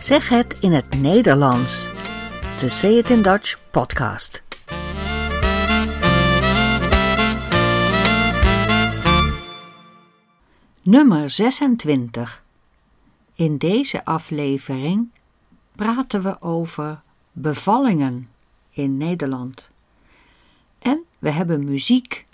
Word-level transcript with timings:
Zeg 0.00 0.28
het 0.28 0.58
in 0.60 0.72
het 0.72 1.00
Nederlands. 1.00 1.90
De 2.60 2.68
Say 2.68 2.90
It 2.90 3.10
in 3.10 3.22
Dutch 3.22 3.70
podcast. 3.70 4.42
Nummer 10.82 11.30
26. 11.30 12.44
In 13.34 13.56
deze 13.56 14.04
aflevering 14.04 15.08
praten 15.76 16.22
we 16.22 16.42
over 16.42 17.02
bevallingen 17.32 18.30
in 18.70 18.96
Nederland. 18.96 19.70
En 20.78 21.04
we 21.18 21.30
hebben 21.30 21.64
muziek. 21.64 22.26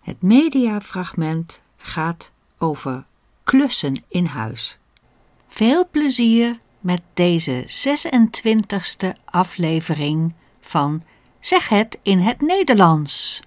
Het 0.00 0.22
mediafragment 0.22 1.62
gaat 1.76 2.32
over 2.58 3.04
klussen 3.42 4.04
in 4.08 4.24
huis. 4.24 4.78
Veel 5.46 5.88
plezier 5.90 6.62
met 6.84 7.02
deze 7.14 7.64
26e 7.86 9.22
aflevering 9.24 10.34
van 10.60 11.02
Zeg 11.38 11.68
het 11.68 11.98
in 12.02 12.18
het 12.18 12.40
Nederlands. 12.40 13.42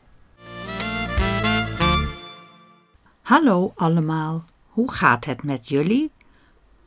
Hallo 3.21 3.71
allemaal, 3.75 4.45
hoe 4.67 4.91
gaat 4.91 5.25
het 5.25 5.43
met 5.43 5.69
jullie? 5.69 6.11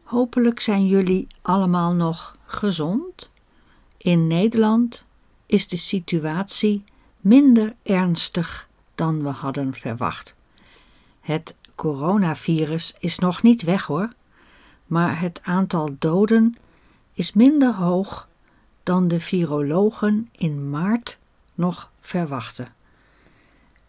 Hopelijk 0.02 0.60
zijn 0.60 0.86
jullie 0.86 1.26
allemaal 1.42 1.92
nog 1.92 2.36
gezond. 2.46 3.32
In 3.96 4.26
Nederland 4.26 5.04
is 5.46 5.68
de 5.68 5.76
situatie 5.76 6.84
minder 7.20 7.74
ernstig 7.82 8.68
dan 8.94 9.22
we 9.22 9.28
hadden 9.28 9.74
verwacht. 9.74 10.34
Het 11.20 11.56
coronavirus 11.74 12.94
is 12.98 13.18
nog 13.18 13.42
niet 13.42 13.62
weg 13.62 13.84
hoor 13.86 14.12
maar 14.90 15.20
het 15.20 15.40
aantal 15.42 15.96
doden 15.98 16.56
is 17.12 17.32
minder 17.32 17.74
hoog 17.74 18.28
dan 18.82 19.08
de 19.08 19.20
virologen 19.20 20.28
in 20.32 20.70
maart 20.70 21.18
nog 21.54 21.90
verwachten. 22.00 22.72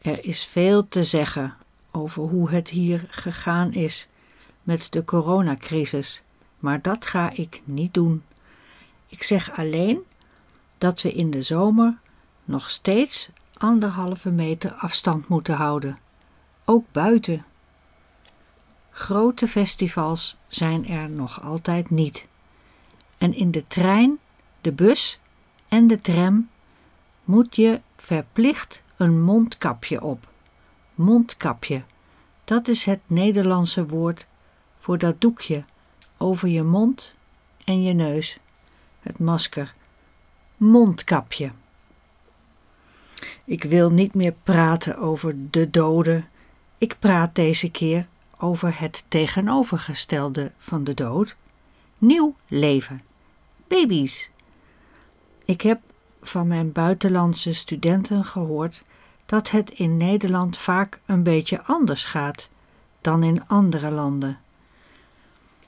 Er 0.02 0.26
is 0.26 0.46
veel 0.46 0.88
te 0.88 1.04
zeggen 1.04 1.54
over 1.92 2.24
hoe 2.24 2.50
het 2.50 2.70
hier 2.70 3.06
gegaan 3.10 3.74
is 3.74 4.08
met 4.64 4.88
de 4.92 5.04
coronacrisis, 5.04 6.24
maar 6.60 6.82
dat 6.82 7.06
ga 7.06 7.32
ik 7.34 7.62
niet 7.64 7.94
doen. 7.94 8.24
Ik 9.08 9.24
zeg 9.24 9.58
alleen 9.58 10.00
dat 10.78 11.02
we 11.02 11.12
in 11.12 11.32
de 11.32 11.42
zomer 11.42 11.98
nog 12.44 12.70
steeds 12.70 13.30
anderhalve 13.54 14.30
meter 14.30 14.74
afstand 14.74 15.28
moeten 15.28 15.56
houden, 15.56 16.00
ook 16.66 16.86
buiten. 16.92 17.46
Grote 18.92 19.48
festivals 19.48 20.38
zijn 20.48 20.88
er 20.88 21.10
nog 21.10 21.44
altijd 21.44 21.90
niet. 21.90 22.28
En 23.18 23.34
in 23.34 23.52
de 23.52 23.68
trein, 23.68 24.20
de 24.62 24.72
bus 24.72 25.20
en 25.68 25.88
de 25.88 26.02
tram 26.02 26.50
moet 27.24 27.56
je 27.56 27.82
verplicht 27.96 28.84
een 28.98 29.22
mondkapje 29.22 30.02
op. 30.02 30.30
Mondkapje, 30.96 31.84
dat 32.44 32.68
is 32.68 32.86
het 32.86 33.00
Nederlandse 33.08 33.88
woord 33.88 34.28
voor 34.80 34.98
dat 34.98 35.22
doekje 35.22 35.64
over 36.18 36.48
je 36.48 36.64
mond 36.64 37.16
en 37.64 37.84
je 37.84 37.94
neus. 37.94 38.40
Het 39.00 39.20
masker. 39.20 39.74
Mondkapje. 40.58 41.52
Ik 43.44 43.64
wil 43.64 43.92
niet 43.92 44.14
meer 44.14 44.34
praten 44.44 44.98
over 44.98 45.36
de 45.50 45.70
doden. 45.70 46.30
Ik 46.78 46.96
praat 47.00 47.36
deze 47.36 47.72
keer 47.72 48.08
over 48.42 48.80
het 48.80 49.06
tegenovergestelde 49.08 50.52
van 50.58 50.84
de 50.84 50.94
dood: 50.94 51.36
nieuw 51.98 52.36
leven, 52.48 53.02
baby's. 53.68 54.30
Ik 55.46 55.62
heb 55.62 55.80
van 56.22 56.48
mijn 56.48 56.72
buitenlandse 56.72 57.54
studenten 57.54 58.26
gehoord 58.26 58.84
dat 59.26 59.50
het 59.50 59.70
in 59.70 59.98
Nederland 59.98 60.58
vaak 60.58 61.00
een 61.06 61.24
beetje 61.24 61.64
anders 61.64 62.04
gaat 62.04 62.50
dan 63.02 63.24
in 63.24 63.48
andere 63.48 63.92
landen. 63.92 64.40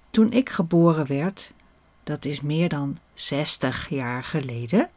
Toen 0.09 0.31
ik 0.31 0.49
geboren 0.49 1.07
werd, 1.07 1.51
dat 2.03 2.25
is 2.25 2.41
meer 2.41 2.69
dan 2.69 2.97
60 3.13 3.89
jaar 3.89 4.23
geleden, 4.23 4.89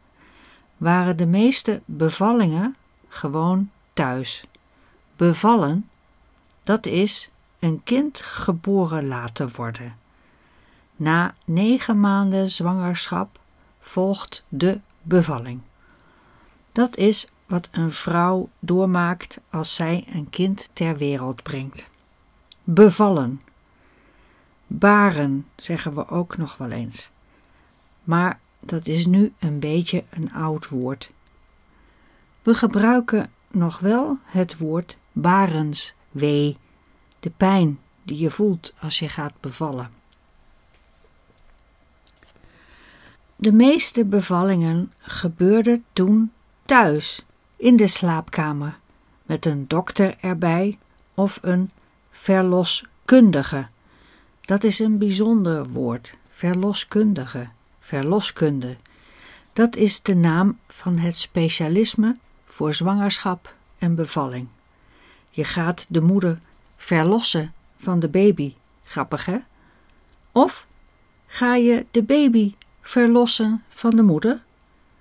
waren 0.76 1.16
de 1.16 1.26
meeste 1.26 1.82
bevallingen 1.84 2.76
gewoon 3.08 3.70
thuis. 3.92 4.44
Bevallen, 5.16 5.88
dat 6.62 6.86
is 6.86 7.30
een 7.58 7.82
kind 7.82 8.22
geboren 8.22 9.06
laten 9.06 9.50
worden. 9.56 9.96
Na 10.96 11.34
negen 11.44 12.00
maanden 12.00 12.48
zwangerschap 12.48 13.40
volgt 13.78 14.44
de 14.48 14.80
bevalling. 15.02 15.60
Dat 16.72 16.96
is 16.96 17.26
wat 17.46 17.68
een 17.72 17.92
vrouw 17.92 18.48
doormaakt 18.58 19.40
als 19.50 19.74
zij 19.74 20.04
een 20.12 20.30
kind 20.30 20.70
ter 20.72 20.96
wereld 20.96 21.42
brengt. 21.42 21.88
Bevallen. 22.64 23.40
Baren 24.66 25.46
zeggen 25.56 25.94
we 25.94 26.08
ook 26.08 26.36
nog 26.36 26.56
wel 26.56 26.70
eens. 26.70 27.10
Maar 28.04 28.40
dat 28.60 28.86
is 28.86 29.06
nu 29.06 29.32
een 29.38 29.58
beetje 29.58 30.04
een 30.10 30.32
oud 30.32 30.68
woord. 30.68 31.10
We 32.42 32.54
gebruiken 32.54 33.30
nog 33.50 33.78
wel 33.78 34.18
het 34.24 34.58
woord 34.58 34.96
barenswee 35.12 36.56
de 37.20 37.30
pijn 37.30 37.78
die 38.02 38.18
je 38.18 38.30
voelt 38.30 38.72
als 38.80 38.98
je 38.98 39.08
gaat 39.08 39.40
bevallen. 39.40 39.90
De 43.36 43.52
meeste 43.52 44.04
bevallingen 44.04 44.92
gebeurden 44.98 45.84
toen 45.92 46.32
thuis, 46.64 47.24
in 47.56 47.76
de 47.76 47.86
slaapkamer, 47.86 48.78
met 49.22 49.46
een 49.46 49.68
dokter 49.68 50.16
erbij 50.20 50.78
of 51.14 51.38
een 51.42 51.70
verloskundige. 52.10 53.66
Dat 54.40 54.64
is 54.64 54.78
een 54.78 54.98
bijzonder 54.98 55.68
woord, 55.68 56.16
verloskundige, 56.28 57.48
verloskunde. 57.78 58.76
Dat 59.52 59.76
is 59.76 60.02
de 60.02 60.14
naam 60.14 60.58
van 60.68 60.96
het 60.96 61.16
specialisme 61.16 62.16
voor 62.46 62.74
zwangerschap 62.74 63.54
en 63.78 63.94
bevalling. 63.94 64.48
Je 65.30 65.44
gaat 65.44 65.86
de 65.88 66.00
moeder 66.00 66.40
verlossen 66.76 67.52
van 67.76 68.00
de 68.00 68.08
baby. 68.08 68.54
Grappig 68.82 69.24
hè? 69.24 69.38
Of 70.32 70.66
ga 71.26 71.54
je 71.54 71.86
de 71.90 72.02
baby 72.02 72.54
verlossen 72.80 73.62
van 73.68 73.90
de 73.90 74.02
moeder? 74.02 74.42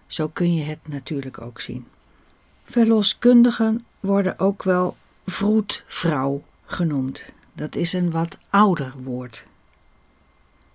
Zo 0.07 0.27
kun 0.27 0.53
je 0.53 0.63
het 0.63 0.79
natuurlijk 0.87 1.41
ook 1.41 1.61
zien. 1.61 1.87
Verloskundigen 2.63 3.85
worden 3.99 4.39
ook 4.39 4.63
wel 4.63 4.97
vroedvrouw 5.25 6.43
genoemd. 6.65 7.25
Dat 7.53 7.75
is 7.75 7.93
een 7.93 8.11
wat 8.11 8.37
ouder 8.49 8.93
woord. 8.97 9.45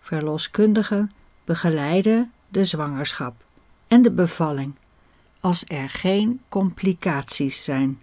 Verloskundigen 0.01 1.11
begeleiden 1.45 2.33
de 2.49 2.65
zwangerschap 2.65 3.45
en 3.87 4.03
de 4.03 4.11
bevalling 4.11 4.75
als 5.41 5.65
er 5.67 5.91
geen 5.91 6.41
complicaties 6.49 7.65
zijn 7.65 8.01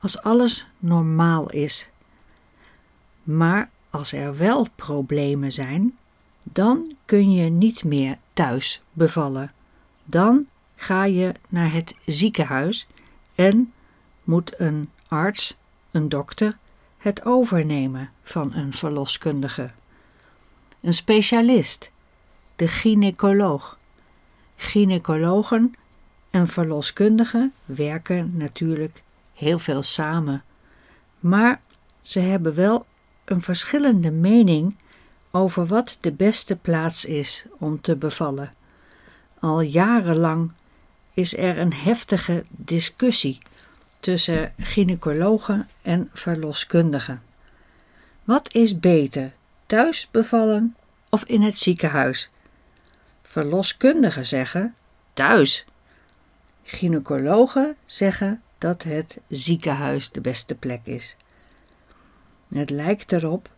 als 0.00 0.22
alles 0.22 0.66
normaal 0.78 1.50
is. 1.50 1.90
Maar 3.22 3.70
als 3.90 4.12
er 4.12 4.36
wel 4.36 4.66
problemen 4.74 5.52
zijn, 5.52 5.98
dan 6.42 6.94
kun 7.04 7.32
je 7.32 7.50
niet 7.50 7.84
meer 7.84 8.18
thuis 8.32 8.82
bevallen. 8.92 9.52
Dan 10.04 10.46
ga 10.76 11.04
je 11.04 11.34
naar 11.48 11.72
het 11.72 11.94
ziekenhuis 12.06 12.86
en 13.34 13.72
moet 14.24 14.60
een 14.60 14.90
arts, 15.08 15.56
een 15.90 16.08
dokter, 16.08 16.56
het 16.98 17.24
overnemen 17.24 18.10
van 18.22 18.54
een 18.54 18.72
verloskundige. 18.72 19.70
Een 20.80 20.94
specialist, 20.94 21.90
de 22.56 22.68
gynaecoloog. 22.68 23.78
Gynaecologen 24.56 25.74
en 26.30 26.46
verloskundigen 26.46 27.52
werken 27.64 28.32
natuurlijk 28.36 29.02
heel 29.40 29.58
veel 29.58 29.82
samen. 29.82 30.44
Maar 31.18 31.60
ze 32.00 32.20
hebben 32.20 32.54
wel 32.54 32.86
een 33.24 33.42
verschillende 33.42 34.10
mening 34.10 34.76
over 35.30 35.66
wat 35.66 35.98
de 36.00 36.12
beste 36.12 36.56
plaats 36.56 37.04
is 37.04 37.46
om 37.58 37.80
te 37.80 37.96
bevallen. 37.96 38.54
Al 39.38 39.60
jarenlang 39.60 40.52
is 41.14 41.36
er 41.36 41.58
een 41.58 41.74
heftige 41.74 42.44
discussie 42.48 43.38
tussen 44.00 44.54
gynaecologen 44.58 45.68
en 45.82 46.10
verloskundigen. 46.12 47.22
Wat 48.24 48.54
is 48.54 48.80
beter, 48.80 49.32
thuis 49.66 50.10
bevallen 50.10 50.76
of 51.08 51.24
in 51.24 51.42
het 51.42 51.58
ziekenhuis? 51.58 52.30
Verloskundigen 53.22 54.26
zeggen 54.26 54.74
thuis. 55.12 55.64
Gynaecologen 56.62 57.76
zeggen 57.84 58.42
dat 58.60 58.82
het 58.82 59.18
ziekenhuis 59.28 60.10
de 60.10 60.20
beste 60.20 60.54
plek 60.54 60.80
is. 60.84 61.16
Het 62.48 62.70
lijkt 62.70 63.12
erop 63.12 63.50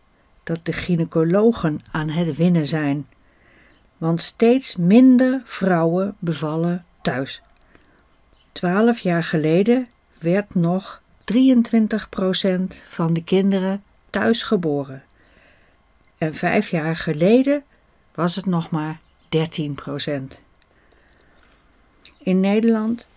dat 0.43 0.65
de 0.65 0.73
gynaecologen 0.73 1.81
aan 1.91 2.09
het 2.09 2.35
winnen 2.35 2.65
zijn, 2.67 3.07
want 3.97 4.21
steeds 4.21 4.75
minder 4.75 5.41
vrouwen 5.45 6.15
bevallen 6.19 6.85
thuis. 7.01 7.41
Twaalf 8.51 8.99
jaar 8.99 9.23
geleden 9.23 9.87
werd 10.19 10.55
nog 10.55 11.01
23% 11.33 11.35
van 12.87 13.13
de 13.13 13.23
kinderen 13.23 13.83
thuis 14.09 14.43
geboren. 14.43 15.03
En 16.17 16.33
vijf 16.33 16.69
jaar 16.69 16.95
geleden 16.95 17.63
was 18.13 18.35
het 18.35 18.45
nog 18.45 18.69
maar 18.69 18.99
13%. 19.29 20.11
In 22.17 22.39
Nederland 22.39 23.07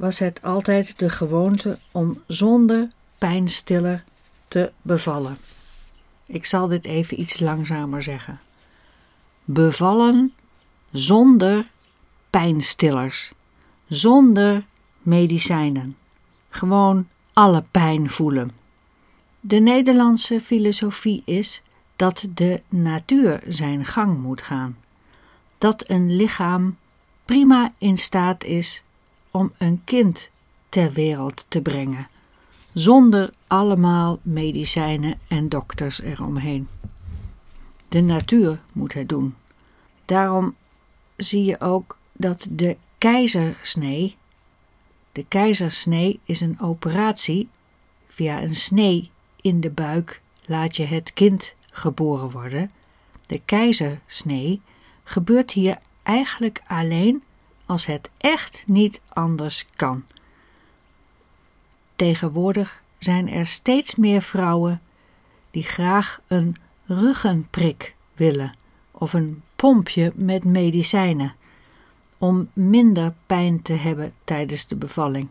was 0.00 0.18
het 0.18 0.42
altijd 0.42 0.98
de 0.98 1.10
gewoonte 1.10 1.78
om 1.90 2.22
zonder 2.26 2.88
pijnstiller 3.18 4.04
te 4.48 4.72
bevallen. 4.82 5.36
Ik 6.26 6.44
zal 6.44 6.68
dit 6.68 6.84
even 6.84 7.20
iets 7.20 7.40
langzamer 7.40 8.02
zeggen. 8.02 8.40
Bevallen 9.44 10.32
zonder 10.92 11.66
pijnstillers, 12.30 13.32
zonder 13.88 14.64
medicijnen. 15.02 15.96
Gewoon 16.48 17.08
alle 17.32 17.64
pijn 17.70 18.10
voelen. 18.10 18.50
De 19.40 19.56
Nederlandse 19.56 20.40
filosofie 20.40 21.22
is 21.24 21.62
dat 21.96 22.26
de 22.34 22.62
natuur 22.68 23.42
zijn 23.46 23.84
gang 23.84 24.18
moet 24.18 24.42
gaan. 24.42 24.76
Dat 25.58 25.84
een 25.88 26.16
lichaam 26.16 26.76
prima 27.24 27.72
in 27.78 27.98
staat 27.98 28.44
is 28.44 28.84
om 29.30 29.52
een 29.58 29.82
kind 29.84 30.30
ter 30.68 30.92
wereld 30.92 31.44
te 31.48 31.60
brengen, 31.60 32.08
zonder 32.72 33.32
allemaal 33.46 34.18
medicijnen 34.22 35.18
en 35.28 35.48
dokters 35.48 36.00
eromheen. 36.00 36.68
De 37.88 38.00
natuur 38.00 38.60
moet 38.72 38.94
het 38.94 39.08
doen. 39.08 39.34
Daarom 40.04 40.54
zie 41.16 41.44
je 41.44 41.60
ook 41.60 41.98
dat 42.12 42.46
de 42.50 42.76
keizersnee. 42.98 44.16
De 45.12 45.24
keizersnee 45.28 46.20
is 46.24 46.40
een 46.40 46.60
operatie. 46.60 47.48
Via 48.06 48.42
een 48.42 48.56
snee 48.56 49.10
in 49.40 49.60
de 49.60 49.70
buik 49.70 50.20
laat 50.46 50.76
je 50.76 50.84
het 50.84 51.12
kind 51.12 51.54
geboren 51.70 52.30
worden. 52.30 52.70
De 53.26 53.40
keizersnee 53.44 54.60
gebeurt 55.04 55.50
hier 55.50 55.78
eigenlijk 56.02 56.62
alleen 56.66 57.22
als 57.70 57.86
het 57.86 58.10
echt 58.16 58.64
niet 58.66 59.00
anders 59.08 59.66
kan. 59.76 60.04
Tegenwoordig 61.96 62.82
zijn 62.98 63.28
er 63.28 63.46
steeds 63.46 63.94
meer 63.94 64.22
vrouwen 64.22 64.80
die 65.50 65.62
graag 65.62 66.20
een 66.26 66.56
ruggenprik 66.86 67.94
willen 68.14 68.54
of 68.90 69.12
een 69.12 69.42
pompje 69.56 70.12
met 70.14 70.44
medicijnen 70.44 71.34
om 72.18 72.48
minder 72.52 73.14
pijn 73.26 73.62
te 73.62 73.72
hebben 73.72 74.12
tijdens 74.24 74.66
de 74.66 74.76
bevalling. 74.76 75.28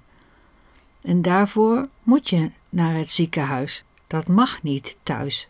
En 1.01 1.21
daarvoor 1.21 1.88
moet 2.03 2.30
je 2.30 2.51
naar 2.69 2.94
het 2.94 3.09
ziekenhuis. 3.09 3.83
Dat 4.07 4.27
mag 4.27 4.63
niet 4.63 4.97
thuis. 5.03 5.47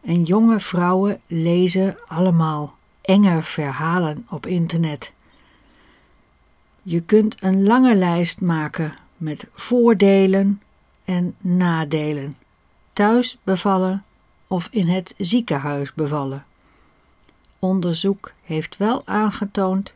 En 0.00 0.22
jonge 0.22 0.60
vrouwen 0.60 1.20
lezen 1.26 1.98
allemaal 2.06 2.76
enge 3.00 3.42
verhalen 3.42 4.26
op 4.30 4.46
internet. 4.46 5.14
Je 6.88 7.00
kunt 7.00 7.36
een 7.42 7.62
lange 7.62 7.94
lijst 7.94 8.40
maken 8.40 8.94
met 9.16 9.48
voordelen 9.54 10.62
en 11.04 11.34
nadelen. 11.40 12.36
Thuis 12.92 13.38
bevallen 13.42 14.04
of 14.46 14.68
in 14.70 14.88
het 14.88 15.14
ziekenhuis 15.18 15.94
bevallen. 15.94 16.44
Onderzoek 17.58 18.32
heeft 18.42 18.76
wel 18.76 19.02
aangetoond 19.04 19.94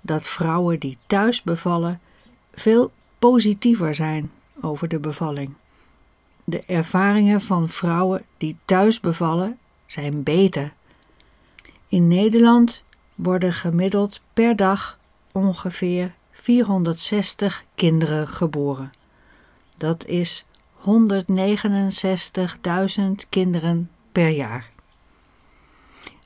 dat 0.00 0.28
vrouwen 0.28 0.78
die 0.78 0.98
thuis 1.06 1.42
bevallen 1.42 2.00
veel 2.52 2.92
positiever 3.18 3.94
zijn 3.94 4.30
over 4.60 4.88
de 4.88 4.98
bevalling. 4.98 5.54
De 6.44 6.60
ervaringen 6.66 7.40
van 7.40 7.68
vrouwen 7.68 8.24
die 8.36 8.56
thuis 8.64 9.00
bevallen 9.00 9.58
zijn 9.86 10.22
beter. 10.22 10.72
In 11.88 12.08
Nederland 12.08 12.84
worden 13.14 13.52
gemiddeld 13.52 14.20
per 14.32 14.56
dag 14.56 14.98
ongeveer 15.32 16.14
460 16.42 17.64
kinderen 17.74 18.28
geboren. 18.28 18.92
Dat 19.76 20.06
is 20.06 20.44
169.000 20.80 20.84
kinderen 23.28 23.90
per 24.12 24.28
jaar. 24.28 24.70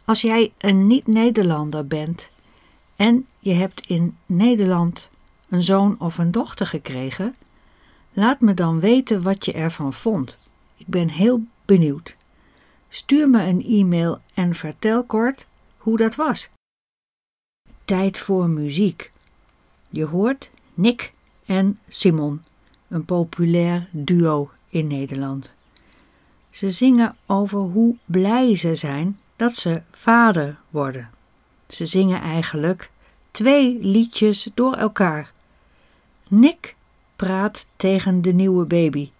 Als 0.04 0.20
jij 0.20 0.52
een 0.58 0.86
niet-Nederlander 0.86 1.86
bent 1.86 2.30
en 2.96 3.26
je 3.38 3.52
hebt 3.52 3.86
in 3.86 4.16
Nederland 4.26 5.10
een 5.48 5.62
zoon 5.62 5.96
of 5.98 6.18
een 6.18 6.30
dochter 6.30 6.66
gekregen, 6.66 7.34
laat 8.12 8.40
me 8.40 8.54
dan 8.54 8.80
weten 8.80 9.22
wat 9.22 9.44
je 9.44 9.52
ervan 9.52 9.92
vond. 9.92 10.38
Ik 10.76 10.86
ben 10.86 11.08
heel 11.10 11.44
benieuwd. 11.64 12.16
Stuur 12.88 13.28
me 13.28 13.42
een 13.42 13.64
e-mail 13.64 14.20
en 14.34 14.54
vertel 14.54 15.04
kort 15.04 15.46
hoe 15.76 15.96
dat 15.96 16.14
was. 16.14 16.50
Tijd 17.84 18.18
voor 18.18 18.48
muziek. 18.48 19.14
Je 19.96 20.04
hoort 20.06 20.50
Nick 20.74 21.12
en 21.46 21.78
Simon, 21.88 22.42
een 22.88 23.04
populair 23.04 23.88
duo 23.90 24.50
in 24.68 24.86
Nederland. 24.86 25.54
Ze 26.50 26.70
zingen 26.70 27.16
over 27.26 27.58
hoe 27.58 27.96
blij 28.04 28.56
ze 28.56 28.74
zijn 28.74 29.18
dat 29.36 29.54
ze 29.54 29.82
vader 29.90 30.58
worden. 30.70 31.10
Ze 31.68 31.86
zingen 31.86 32.20
eigenlijk 32.20 32.90
twee 33.30 33.78
liedjes 33.80 34.50
door 34.54 34.74
elkaar. 34.74 35.32
Nick 36.28 36.76
praat 37.16 37.66
tegen 37.76 38.22
de 38.22 38.32
nieuwe 38.32 38.64
baby, 38.64 39.10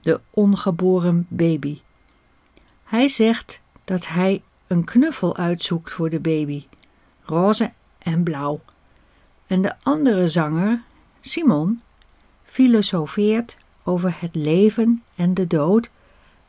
de 0.00 0.20
ongeboren 0.30 1.26
baby. 1.28 1.80
Hij 2.84 3.08
zegt 3.08 3.60
dat 3.84 4.06
hij 4.06 4.42
een 4.66 4.84
knuffel 4.84 5.36
uitzoekt 5.36 5.92
voor 5.92 6.10
de 6.10 6.20
baby, 6.20 6.66
roze 7.22 7.72
en 7.98 8.22
blauw. 8.22 8.60
En 9.52 9.62
de 9.62 9.74
andere 9.82 10.28
zanger, 10.28 10.82
Simon, 11.20 11.80
filosofeert 12.44 13.56
over 13.82 14.16
het 14.20 14.34
leven 14.34 15.02
en 15.14 15.34
de 15.34 15.46
dood 15.46 15.90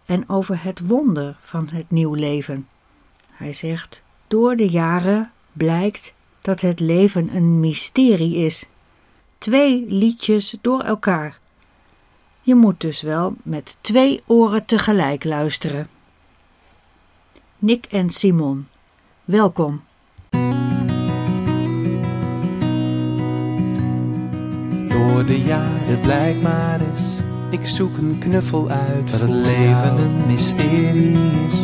en 0.05 0.29
over 0.29 0.63
het 0.63 0.88
wonder 0.88 1.38
van 1.41 1.69
het 1.71 1.91
nieuw 1.91 2.13
leven. 2.13 2.67
Hij 3.29 3.53
zegt: 3.53 4.03
Door 4.27 4.55
de 4.55 4.69
jaren 4.69 5.31
blijkt 5.53 6.13
dat 6.39 6.62
het 6.62 6.79
leven 6.79 7.36
een 7.36 7.60
mysterie 7.60 8.36
is. 8.36 8.65
Twee 9.38 9.86
liedjes 9.88 10.57
door 10.62 10.81
elkaar. 10.81 11.39
Je 12.41 12.55
moet 12.55 12.81
dus 12.81 13.01
wel 13.01 13.36
met 13.41 13.77
twee 13.81 14.22
oren 14.25 14.65
tegelijk 14.65 15.24
luisteren. 15.24 15.89
Nick 17.57 17.86
en 17.86 18.10
Simon, 18.10 18.67
welkom. 19.24 19.83
Door 25.24 25.36
de 25.36 25.44
jaren 25.44 26.00
blijkt 26.01 26.42
maar 26.42 26.80
eens, 26.80 27.22
ik 27.50 27.68
zoek 27.68 27.98
een 27.98 28.15
knuffel 28.20 28.70
uit. 28.70 29.12
Dat 29.12 29.20
het 29.20 29.30
leven 29.30 29.98
een 29.98 30.27
mysterie 30.27 31.18
is. 31.48 31.56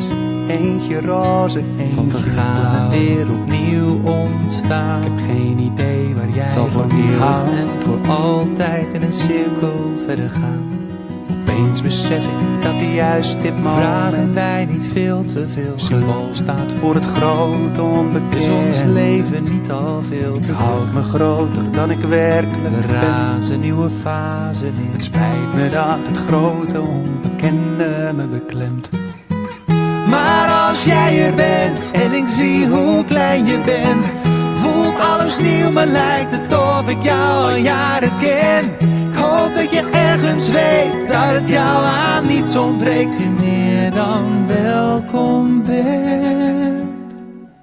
Eentje 0.47 1.01
roze, 1.01 1.59
eentje 1.59 1.95
van 1.95 2.09
vergaan 2.09 2.91
en 2.91 2.99
weer 2.99 3.31
opnieuw 3.31 4.01
ontstaan. 4.03 5.03
Ik 5.03 5.07
heb 5.07 5.17
geen 5.27 5.57
idee 5.57 6.15
waar 6.15 6.29
jij 6.29 6.47
zal 6.47 6.67
voor 6.67 6.87
eeuwig 6.91 7.45
en 7.45 7.81
voor 7.81 8.07
altijd 8.07 8.93
in 8.93 9.01
een 9.01 9.13
cirkel 9.13 9.93
verder 10.05 10.29
gaan. 10.29 10.67
Opeens 11.59 11.81
besef 11.81 12.25
ik 12.25 12.61
dat 12.61 12.79
die 12.79 12.93
juist 12.93 13.41
dit 13.41 13.53
moment 13.53 13.75
vragen 13.75 14.33
wij 14.33 14.65
niet 14.65 14.87
veel 14.87 15.23
te 15.23 15.47
veel. 15.49 15.73
Symbool 15.75 16.29
staat 16.31 16.71
voor 16.79 16.95
het 16.95 17.05
grote 17.05 17.81
onbekende. 17.81 18.37
Is 18.37 18.47
ons 18.47 18.83
leven 18.83 19.43
niet 19.43 19.71
al 19.71 20.01
veel 20.09 20.39
te 20.39 20.51
Ik 20.51 20.55
houd 20.55 20.93
me 20.93 21.01
groter 21.01 21.71
dan 21.71 21.91
ik 21.91 21.99
werkelijk 21.99 22.69
We 22.69 22.93
razen 22.93 23.59
nieuwe 23.59 23.89
fasen 23.89 24.73
in. 24.75 24.89
Het 24.91 25.03
spijt 25.03 25.53
me 25.53 25.69
dat 25.69 26.07
het 26.07 26.17
grote 26.17 26.81
onbekende 26.81 28.11
me 28.15 28.27
beklemt. 28.27 28.89
Maar 30.09 30.67
als 30.69 30.83
jij 30.83 31.25
er 31.25 31.33
bent 31.33 31.91
en 31.91 32.13
ik 32.13 32.27
zie 32.27 32.67
hoe 32.67 33.05
klein 33.05 33.45
je 33.45 33.61
bent, 33.65 34.15
voelt 34.55 34.99
alles 34.99 35.39
nieuw, 35.39 35.71
maar 35.71 35.87
lijkt 35.87 36.31
het 36.31 36.57
of 36.57 36.89
ik 36.89 37.03
jou 37.03 37.51
al 37.51 37.55
jaren 37.55 38.17
ken. 38.19 38.97
Hoop 39.21 39.55
dat 39.55 39.71
je 39.71 39.89
ergens 39.91 40.51
weet 40.51 41.07
dat 41.07 41.29
het 41.29 41.49
jou 41.49 41.85
aan 41.85 42.27
niets 42.27 42.55
ontbreekt, 42.55 43.17
je 43.17 43.29
meer 43.41 43.91
dan 43.91 44.47
welkom 44.47 45.63
bent. 45.63 46.49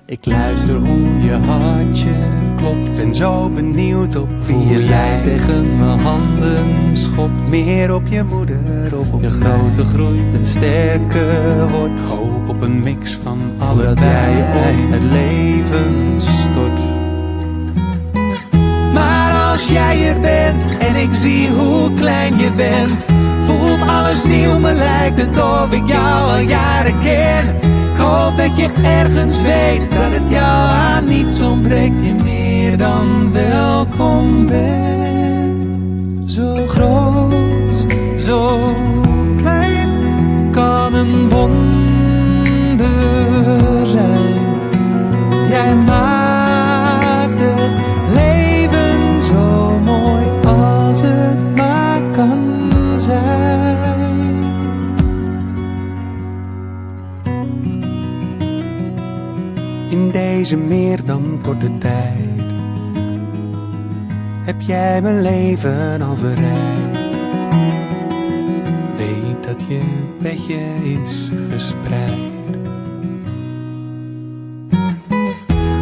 Ik 0.09 0.27
luister 0.27 0.75
hoe 0.75 1.23
je 1.23 1.39
hartje 1.47 2.15
klopt. 2.57 2.97
Ben 2.97 3.15
zo 3.15 3.49
benieuwd 3.49 4.17
op 4.17 4.29
wie 4.47 4.69
je 4.69 4.85
jij 4.85 5.21
tegen 5.21 5.79
mijn 5.79 6.01
handen 6.01 6.97
schopt. 6.97 7.49
Meer 7.49 7.95
op 7.95 8.07
je 8.07 8.23
moeder 8.23 8.99
of 8.99 9.13
op 9.13 9.23
je 9.23 9.31
grote 9.31 9.85
groeit 9.85 10.35
en 10.35 10.47
sterker 10.47 11.69
wordt. 11.69 12.01
Hoop 12.09 12.49
op 12.49 12.61
een 12.61 12.79
mix 12.79 13.19
van 13.23 13.39
allebei 13.59 14.43
op 14.43 14.91
het 14.91 15.13
leven 15.13 16.21
stort. 16.21 16.79
Maar 18.93 19.26
als 19.57 19.69
jij 19.69 20.09
er 20.09 20.21
bent 20.21 20.79
en 20.79 20.97
ik 20.97 21.15
zie 21.15 21.51
hoe 21.51 21.91
klein 21.91 22.39
je 22.39 22.51
bent, 22.57 23.07
voelt 23.47 23.89
alles 23.89 24.25
nieuw, 24.25 24.59
me 24.59 24.73
lijkt 24.73 25.21
het 25.21 25.43
of 25.43 25.73
ik 25.73 25.89
jou 25.89 26.31
al 26.31 26.39
jaren 26.39 26.99
ken. 26.99 27.47
Ik 27.93 27.97
hoop 27.99 28.37
dat 28.37 28.57
je 28.57 28.69
ergens 28.83 29.43
weet 29.43 29.91
dat 29.91 30.11
het 30.21 30.31
jou 30.31 30.71
aan 30.71 31.05
niets 31.05 31.41
ontbreekt, 31.41 32.07
je 32.07 32.15
meer 32.15 32.77
dan 32.77 33.33
welkom 33.33 34.47
bent. 34.47 35.69
Zo 36.27 36.67
groot, 36.67 37.87
zo 38.19 38.59
klein 39.37 39.91
kan 40.51 40.95
een 40.95 41.29
wonder 41.29 41.86
deze 60.49 60.65
meer 60.65 61.05
dan 61.05 61.39
korte 61.43 61.79
tijd 61.79 62.53
heb 64.45 64.61
jij 64.61 65.03
mijn 65.03 65.23
leven 65.23 66.03
al 66.03 66.17
verrijkt. 66.17 66.99
Weet 68.97 69.45
dat 69.45 69.61
je 69.69 69.81
bedje 70.21 70.61
is 70.83 71.31
gespreid. 71.51 72.59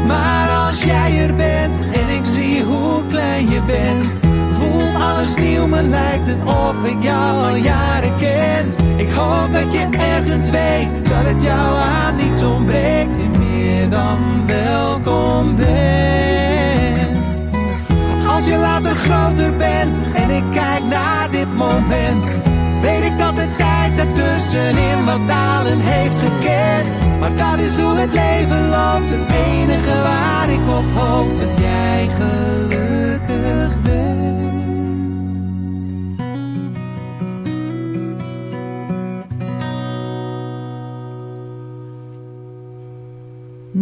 Maar 0.06 0.66
als 0.66 0.85
jij 0.85 1.18
er 1.18 1.35
bent 1.35 1.76
en 1.76 2.09
ik 2.16 2.25
zie 2.25 2.62
hoe 2.62 3.06
klein 3.06 3.49
je 3.49 3.62
bent, 3.66 4.21
voelt 4.50 5.02
alles 5.02 5.37
nieuw, 5.37 5.66
me 5.66 5.83
lijkt 5.83 6.26
het 6.26 6.44
of 6.44 6.88
ik 6.88 7.02
jou 7.02 7.37
al 7.37 7.56
jaren 7.56 8.16
ken. 8.16 8.75
Ik 8.97 9.11
hoop 9.11 9.52
dat 9.52 9.73
je 9.73 9.88
ergens 9.90 10.50
weet 10.50 10.94
dat 10.94 11.25
het 11.25 11.42
jou 11.42 11.76
aan 11.78 12.16
niets 12.16 12.42
ontbreekt, 12.42 13.33
meer 13.84 13.98
dan 13.98 14.46
welkom 14.46 15.56
bent. 15.56 17.16
Als 18.28 18.46
je 18.46 18.56
later 18.56 18.94
groter 18.94 19.56
bent 19.56 19.96
en 20.14 20.30
ik 20.30 20.44
kijk 20.50 20.84
naar 20.84 21.30
dit 21.30 21.56
moment, 21.56 22.40
weet 22.82 23.04
ik 23.04 23.18
dat 23.18 23.36
de 23.36 23.48
tijd 23.56 23.98
ertussenin 23.98 25.04
wat 25.04 25.26
dalen 25.26 25.80
heeft 25.80 26.16
gekend. 26.18 27.18
Maar 27.20 27.36
dat 27.36 27.58
is 27.64 27.78
hoe 27.78 27.96
het 27.96 28.12
leven 28.12 28.68
loopt, 28.68 29.10
het 29.10 29.30
enige 29.46 30.02
waar 30.02 30.48
ik 30.48 30.68
op 30.68 30.84
hoop 30.94 31.38
dat 31.38 31.58
jij 31.58 32.08
gelukkig 32.18 32.74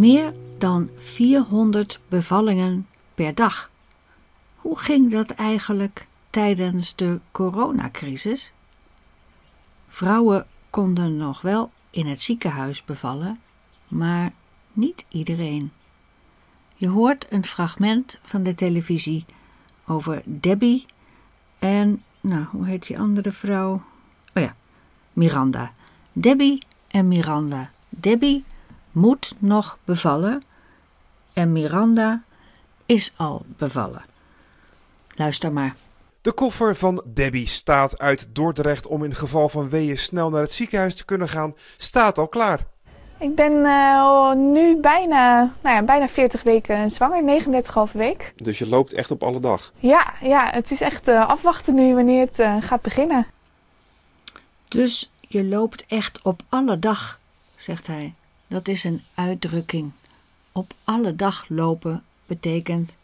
Meer 0.03 0.33
dan 0.57 0.89
400 0.97 1.99
bevallingen 2.07 2.87
per 3.13 3.35
dag. 3.35 3.71
Hoe 4.55 4.79
ging 4.79 5.11
dat 5.11 5.31
eigenlijk 5.31 6.07
tijdens 6.29 6.95
de 6.95 7.19
coronacrisis? 7.31 8.53
Vrouwen 9.87 10.47
konden 10.69 11.17
nog 11.17 11.41
wel 11.41 11.71
in 11.89 12.05
het 12.05 12.21
ziekenhuis 12.21 12.85
bevallen, 12.85 13.39
maar 13.87 14.31
niet 14.73 15.05
iedereen. 15.09 15.71
Je 16.75 16.87
hoort 16.87 17.25
een 17.29 17.45
fragment 17.45 18.19
van 18.23 18.43
de 18.43 18.55
televisie 18.55 19.25
over 19.85 20.21
Debbie 20.25 20.85
en, 21.59 22.03
nou, 22.21 22.43
hoe 22.43 22.65
heet 22.65 22.87
die 22.87 22.99
andere 22.99 23.31
vrouw? 23.31 23.83
Oh 24.33 24.43
ja, 24.43 24.55
Miranda. 25.13 25.73
Debbie 26.13 26.63
en 26.87 27.07
Miranda. 27.07 27.71
Debbie 27.89 28.43
moet 28.93 29.35
nog 29.37 29.77
bevallen 29.83 30.43
en 31.33 31.51
Miranda 31.51 32.23
is 32.85 33.13
al 33.17 33.45
bevallen. 33.57 34.05
Luister 35.15 35.51
maar. 35.51 35.75
De 36.21 36.31
koffer 36.31 36.75
van 36.75 37.03
Debbie 37.05 37.47
staat 37.47 37.99
uit 37.99 38.27
Dordrecht 38.33 38.87
om 38.87 39.03
in 39.03 39.15
geval 39.15 39.49
van 39.49 39.69
weeën 39.69 39.97
snel 39.97 40.29
naar 40.29 40.41
het 40.41 40.51
ziekenhuis 40.51 40.95
te 40.95 41.05
kunnen 41.05 41.29
gaan, 41.29 41.55
staat 41.77 42.17
al 42.17 42.27
klaar. 42.27 42.65
Ik 43.17 43.35
ben 43.35 43.65
eh, 43.65 44.31
nu 44.33 44.79
bijna, 44.79 45.53
nou 45.61 45.75
ja, 45.75 45.83
bijna 45.83 46.07
40 46.07 46.43
weken 46.43 46.91
zwanger, 46.91 47.43
39,5 47.87 47.91
week. 47.91 48.33
Dus 48.35 48.57
je 48.57 48.67
loopt 48.67 48.93
echt 48.93 49.11
op 49.11 49.23
alle 49.23 49.39
dag. 49.39 49.71
Ja, 49.79 50.13
ja, 50.21 50.49
het 50.51 50.71
is 50.71 50.81
echt 50.81 51.07
eh, 51.07 51.29
afwachten 51.29 51.75
nu 51.75 51.95
wanneer 51.95 52.25
het 52.25 52.39
eh, 52.39 52.55
gaat 52.59 52.81
beginnen. 52.81 53.27
Dus 54.67 55.11
je 55.19 55.43
loopt 55.43 55.85
echt 55.87 56.21
op 56.21 56.41
alle 56.49 56.79
dag, 56.79 57.19
zegt 57.55 57.87
hij. 57.87 58.13
Dat 58.47 58.67
is 58.67 58.83
een 58.83 59.01
uitdrukking. 59.13 59.91
Op 60.51 60.73
alle 60.83 61.15
dag 61.15 61.45
lopen 61.49 62.03
betekent 62.25 62.97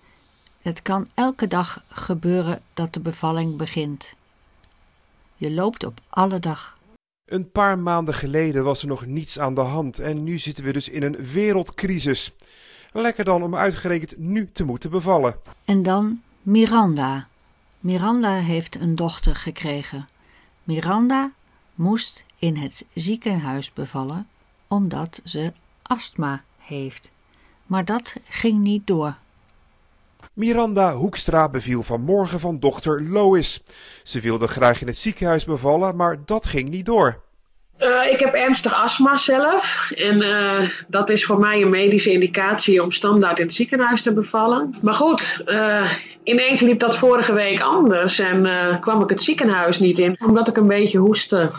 het 0.62 0.82
kan 0.82 1.08
elke 1.14 1.48
dag 1.48 1.84
gebeuren 1.88 2.62
dat 2.74 2.94
de 2.94 3.00
bevalling 3.00 3.58
begint. 3.58 4.14
Je 5.36 5.52
loopt 5.52 5.84
op 5.84 6.02
alle 6.10 6.40
dag. 6.40 6.78
Een 7.26 7.52
paar 7.52 7.80
maanden 7.80 8.14
geleden 8.14 8.64
was 8.64 8.82
er 8.82 8.88
nog 8.88 9.06
niets 9.06 9.40
aan 9.40 9.56
de 9.56 9.62
hand 9.62 10.00
en 10.00 10.24
nu 10.24 10.38
zitten 10.38 10.64
we 10.64 10.74
dus 10.74 10.90
in 10.90 11.04
een 11.04 11.16
wereldcrisis. 11.32 12.32
Lekker 12.92 13.24
dan 13.24 13.44
om 13.44 13.56
uitgerekend 13.56 14.18
nu 14.18 14.50
te 14.52 14.64
moeten 14.64 14.90
bevallen. 14.90 15.36
En 15.66 15.84
dan 15.84 16.22
Miranda. 16.42 17.28
Miranda 17.80 18.34
heeft 18.34 18.76
een 18.76 18.96
dochter 18.96 19.36
gekregen. 19.36 20.08
Miranda 20.64 21.32
moest 21.76 22.24
in 22.40 22.58
het 22.58 22.86
ziekenhuis 22.94 23.74
bevallen 23.74 24.28
omdat 24.70 25.22
ze 25.24 25.52
astma 25.82 26.44
heeft. 26.58 27.12
Maar 27.66 27.86
dat 27.86 28.16
ging 28.28 28.60
niet 28.60 28.88
door. 28.88 29.16
Miranda 30.34 30.94
Hoekstra 30.94 31.50
beviel 31.50 31.84
vanmorgen 31.84 32.40
van 32.40 32.60
dochter 32.60 33.04
Lois. 33.10 33.64
Ze 34.04 34.20
wilde 34.20 34.48
graag 34.48 34.82
in 34.82 34.88
het 34.88 34.98
ziekenhuis 34.98 35.46
bevallen, 35.46 35.96
maar 35.96 36.18
dat 36.26 36.46
ging 36.46 36.70
niet 36.70 36.86
door. 36.86 37.22
Uh, 37.80 38.12
ik 38.12 38.20
heb 38.20 38.34
ernstig 38.34 38.74
astma 38.74 39.18
zelf. 39.18 39.92
En 39.96 40.22
uh, 40.22 40.70
dat 40.88 41.10
is 41.10 41.26
voor 41.26 41.40
mij 41.40 41.62
een 41.62 41.70
medische 41.70 42.12
indicatie 42.12 42.84
om 42.84 42.92
standaard 42.92 43.40
in 43.40 43.46
het 43.46 43.56
ziekenhuis 43.56 44.02
te 44.02 44.14
bevallen. 44.14 44.76
Maar 44.82 44.94
goed, 44.94 45.42
uh, 45.46 45.92
ineens 46.24 46.62
liep 46.62 46.80
dat 46.80 46.98
vorige 46.98 47.34
week 47.34 47.62
anders 47.62 48.20
en 48.20 48.48
kwam 48.82 49.02
ik 49.04 49.10
het 49.10 49.24
ziekenhuis 49.24 49.80
niet 49.80 49.98
in. 50.00 50.20
Omdat 50.26 50.48
ik 50.48 50.58
een 50.58 50.68
beetje 50.68 50.98
hoestte. 50.98 51.52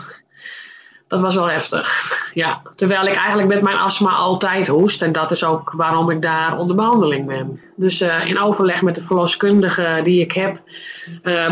Dat 1.11 1.21
was 1.21 1.35
wel 1.35 1.49
heftig. 1.49 2.13
Ja, 2.33 2.61
terwijl 2.75 3.05
ik 3.05 3.15
eigenlijk 3.15 3.47
met 3.47 3.61
mijn 3.61 3.77
astma 3.77 4.09
altijd 4.09 4.67
hoest. 4.67 5.01
En 5.01 5.11
dat 5.11 5.31
is 5.31 5.43
ook 5.43 5.71
waarom 5.71 6.09
ik 6.09 6.21
daar 6.21 6.57
onder 6.57 6.75
behandeling 6.75 7.25
ben. 7.27 7.59
Dus 7.75 8.01
in 8.01 8.39
overleg 8.39 8.81
met 8.81 8.95
de 8.95 9.03
verloskundige 9.03 10.01
die 10.03 10.21
ik 10.21 10.31
heb, 10.31 10.61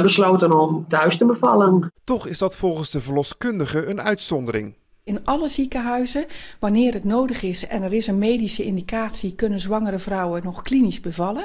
besloten 0.01 0.59
om 0.59 0.85
thuis 0.89 1.17
te 1.17 1.25
bevallen. 1.25 1.91
Toch 2.03 2.27
is 2.27 2.37
dat 2.37 2.57
volgens 2.57 2.89
de 2.89 3.01
verloskundige 3.01 3.85
een 3.85 4.01
uitzondering. 4.01 4.75
In 5.09 5.25
alle 5.25 5.49
ziekenhuizen, 5.49 6.25
wanneer 6.59 6.93
het 6.93 7.03
nodig 7.03 7.41
is 7.43 7.67
en 7.67 7.83
er 7.83 7.93
is 7.93 8.07
een 8.07 8.17
medische 8.17 8.63
indicatie, 8.63 9.35
kunnen 9.35 9.59
zwangere 9.59 9.99
vrouwen 9.99 10.43
nog 10.43 10.61
klinisch 10.61 11.01
bevallen. 11.01 11.43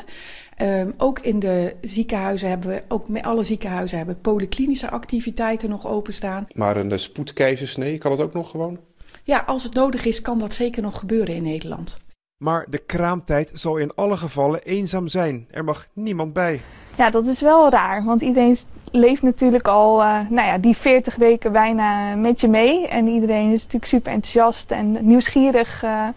Um, 0.62 0.94
ook 0.96 1.18
in 1.18 1.38
de 1.38 1.76
ziekenhuizen 1.80 2.48
hebben 2.48 2.68
we, 2.68 2.82
ook 2.88 3.08
met 3.08 3.24
alle 3.24 3.42
ziekenhuizen 3.42 3.96
hebben 3.96 4.20
polyklinische 4.20 4.90
activiteiten 4.90 5.68
nog 5.68 5.86
openstaan. 5.86 6.46
Maar 6.54 6.76
een 6.76 7.00
spoedkeizersnee, 7.00 7.98
kan 7.98 8.10
dat 8.10 8.20
ook 8.20 8.34
nog 8.34 8.50
gewoon? 8.50 8.78
Ja, 9.22 9.38
als 9.46 9.62
het 9.62 9.74
nodig 9.74 10.04
is, 10.04 10.20
kan 10.20 10.38
dat 10.38 10.52
zeker 10.52 10.82
nog 10.82 10.98
gebeuren 10.98 11.34
in 11.34 11.42
Nederland. 11.42 12.04
Maar 12.36 12.66
de 12.70 12.78
kraamtijd 12.78 13.50
zal 13.54 13.76
in 13.76 13.94
alle 13.94 14.16
gevallen 14.16 14.62
eenzaam 14.62 15.08
zijn. 15.08 15.46
Er 15.50 15.64
mag 15.64 15.86
niemand 15.92 16.32
bij. 16.32 16.60
Ja, 16.96 17.10
dat 17.10 17.26
is 17.26 17.40
wel 17.40 17.70
raar, 17.70 18.04
want 18.04 18.22
iedereen 18.22 18.56
leeft 18.94 19.22
natuurlijk 19.22 19.68
al 19.68 20.00
uh, 20.00 20.20
nou 20.28 20.46
ja, 20.48 20.58
die 20.58 20.76
40 20.76 21.16
weken 21.16 21.52
bijna 21.52 22.14
met 22.14 22.40
je 22.40 22.48
mee. 22.48 22.88
En 22.88 23.08
iedereen 23.08 23.52
is 23.52 23.62
natuurlijk 23.62 23.90
super 23.90 24.12
enthousiast 24.12 24.70
en 24.70 25.06
nieuwsgierig 25.06 25.82
uh, 25.82 26.08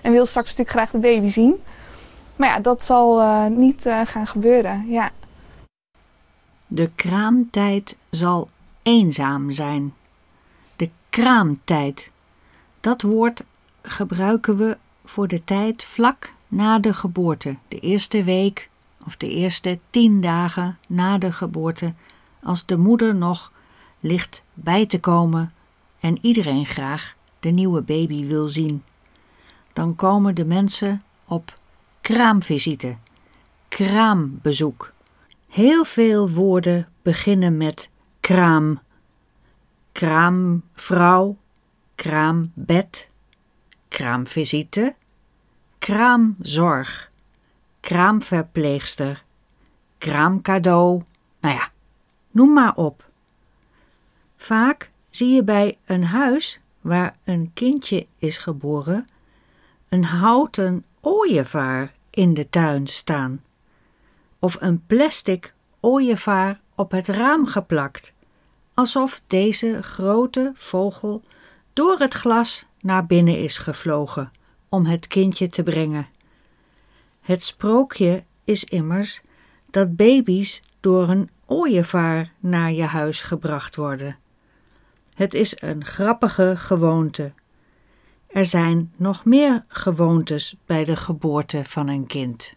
en 0.00 0.12
wil 0.12 0.26
straks 0.26 0.48
natuurlijk 0.48 0.76
graag 0.76 0.90
de 0.90 0.98
baby 0.98 1.28
zien. 1.28 1.54
Maar 2.36 2.48
ja, 2.48 2.60
dat 2.60 2.84
zal 2.84 3.20
uh, 3.20 3.46
niet 3.46 3.82
gaan 4.04 4.26
gebeuren, 4.26 4.84
ja. 4.88 5.10
De 6.66 6.90
kraamtijd 6.94 7.96
zal 8.10 8.48
eenzaam 8.82 9.50
zijn. 9.50 9.94
De 10.76 10.90
kraamtijd. 11.10 12.12
Dat 12.80 13.02
woord 13.02 13.44
gebruiken 13.82 14.56
we 14.56 14.76
voor 15.04 15.28
de 15.28 15.44
tijd 15.44 15.84
vlak 15.84 16.32
na 16.48 16.78
de 16.78 16.94
geboorte, 16.94 17.56
de 17.68 17.78
eerste 17.78 18.24
week 18.24 18.68
of 19.06 19.16
de 19.16 19.30
eerste 19.30 19.78
tien 19.90 20.20
dagen 20.20 20.78
na 20.86 21.18
de 21.18 21.32
geboorte, 21.32 21.92
als 22.42 22.66
de 22.66 22.76
moeder 22.76 23.14
nog 23.14 23.52
ligt 24.00 24.42
bij 24.54 24.86
te 24.86 25.00
komen 25.00 25.52
en 26.00 26.18
iedereen 26.22 26.66
graag 26.66 27.16
de 27.40 27.48
nieuwe 27.48 27.82
baby 27.82 28.26
wil 28.26 28.48
zien. 28.48 28.82
Dan 29.72 29.94
komen 29.94 30.34
de 30.34 30.44
mensen 30.44 31.02
op 31.24 31.58
kraamvisite, 32.00 32.96
kraambezoek. 33.68 34.92
Heel 35.48 35.84
veel 35.84 36.30
woorden 36.30 36.88
beginnen 37.02 37.56
met 37.56 37.90
kraam. 38.20 38.80
Kraamvrouw, 39.92 41.36
kraambed, 41.94 43.08
kraamvisite, 43.88 44.94
kraamzorg, 45.78 47.10
kraamverpleegster, 47.80 49.24
kraamcadeau. 49.98 51.02
Nou 51.40 51.54
ja, 51.54 51.70
noem 52.38 52.52
maar 52.52 52.74
op. 52.74 53.10
Vaak 54.36 54.90
zie 55.10 55.34
je 55.34 55.44
bij 55.44 55.76
een 55.84 56.04
huis 56.04 56.60
waar 56.80 57.16
een 57.24 57.50
kindje 57.54 58.06
is 58.18 58.38
geboren 58.38 59.06
een 59.88 60.04
houten 60.04 60.84
ooievaar 61.00 61.94
in 62.10 62.34
de 62.34 62.48
tuin 62.48 62.86
staan 62.86 63.42
of 64.38 64.56
een 64.60 64.86
plastic 64.86 65.54
ooievaar 65.80 66.60
op 66.74 66.90
het 66.90 67.08
raam 67.08 67.46
geplakt, 67.46 68.12
alsof 68.74 69.22
deze 69.26 69.82
grote 69.82 70.52
vogel 70.54 71.22
door 71.72 71.98
het 71.98 72.14
glas 72.14 72.66
naar 72.80 73.06
binnen 73.06 73.38
is 73.38 73.58
gevlogen 73.58 74.30
om 74.68 74.86
het 74.86 75.06
kindje 75.06 75.46
te 75.48 75.62
brengen. 75.62 76.08
Het 77.20 77.44
sprookje 77.44 78.24
is 78.44 78.64
immers 78.64 79.20
dat 79.70 79.96
baby's 79.96 80.62
door 80.80 81.08
een 81.08 81.30
ooievaar 81.46 82.32
naar 82.38 82.72
je 82.72 82.84
huis 82.84 83.22
gebracht 83.22 83.76
worden. 83.76 84.18
Het 85.14 85.34
is 85.34 85.60
een 85.60 85.84
grappige 85.84 86.54
gewoonte. 86.56 87.32
Er 88.26 88.44
zijn 88.44 88.92
nog 88.96 89.24
meer 89.24 89.64
gewoontes 89.68 90.56
bij 90.66 90.84
de 90.84 90.96
geboorte 90.96 91.64
van 91.64 91.88
een 91.88 92.06
kind. 92.06 92.54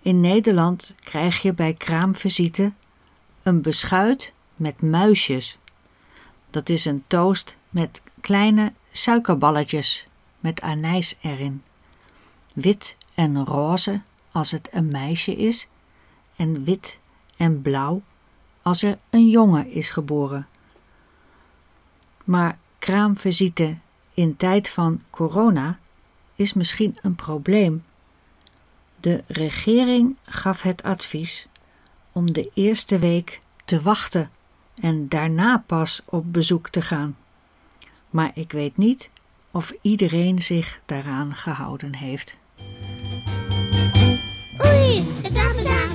In 0.00 0.20
Nederland 0.20 0.94
krijg 1.00 1.42
je 1.42 1.54
bij 1.54 1.72
kraamvisite 1.74 2.72
een 3.42 3.62
beschuit 3.62 4.32
met 4.56 4.82
muisjes. 4.82 5.58
Dat 6.50 6.68
is 6.68 6.84
een 6.84 7.04
toast 7.06 7.56
met 7.70 8.02
kleine 8.20 8.72
suikerballetjes 8.92 10.08
met 10.40 10.60
anijs 10.60 11.16
erin. 11.20 11.62
Wit 12.52 12.96
en 13.14 13.44
roze 13.44 14.00
als 14.32 14.50
het 14.50 14.68
een 14.72 14.88
meisje 14.88 15.36
is, 15.36 15.68
en 16.36 16.64
wit 16.64 17.00
en 17.36 17.62
blauw 17.62 18.02
als 18.62 18.82
er 18.82 18.98
een 19.10 19.28
jongen 19.28 19.70
is 19.70 19.90
geboren. 19.90 20.46
Maar 22.24 22.58
kraamvisite 22.78 23.78
in 24.14 24.36
tijd 24.36 24.68
van 24.68 25.02
corona 25.10 25.78
is 26.34 26.52
misschien 26.52 26.96
een 27.02 27.14
probleem. 27.14 27.84
De 29.00 29.24
regering 29.26 30.16
gaf 30.22 30.62
het 30.62 30.82
advies 30.82 31.48
om 32.12 32.32
de 32.32 32.50
eerste 32.54 32.98
week 32.98 33.40
te 33.64 33.80
wachten 33.80 34.30
en 34.74 35.08
daarna 35.08 35.64
pas 35.66 36.02
op 36.04 36.32
bezoek 36.32 36.68
te 36.68 36.82
gaan. 36.82 37.16
Maar 38.10 38.30
ik 38.34 38.52
weet 38.52 38.76
niet 38.76 39.10
of 39.50 39.72
iedereen 39.80 40.42
zich 40.42 40.80
daaraan 40.86 41.34
gehouden 41.34 41.94
heeft. 41.94 42.36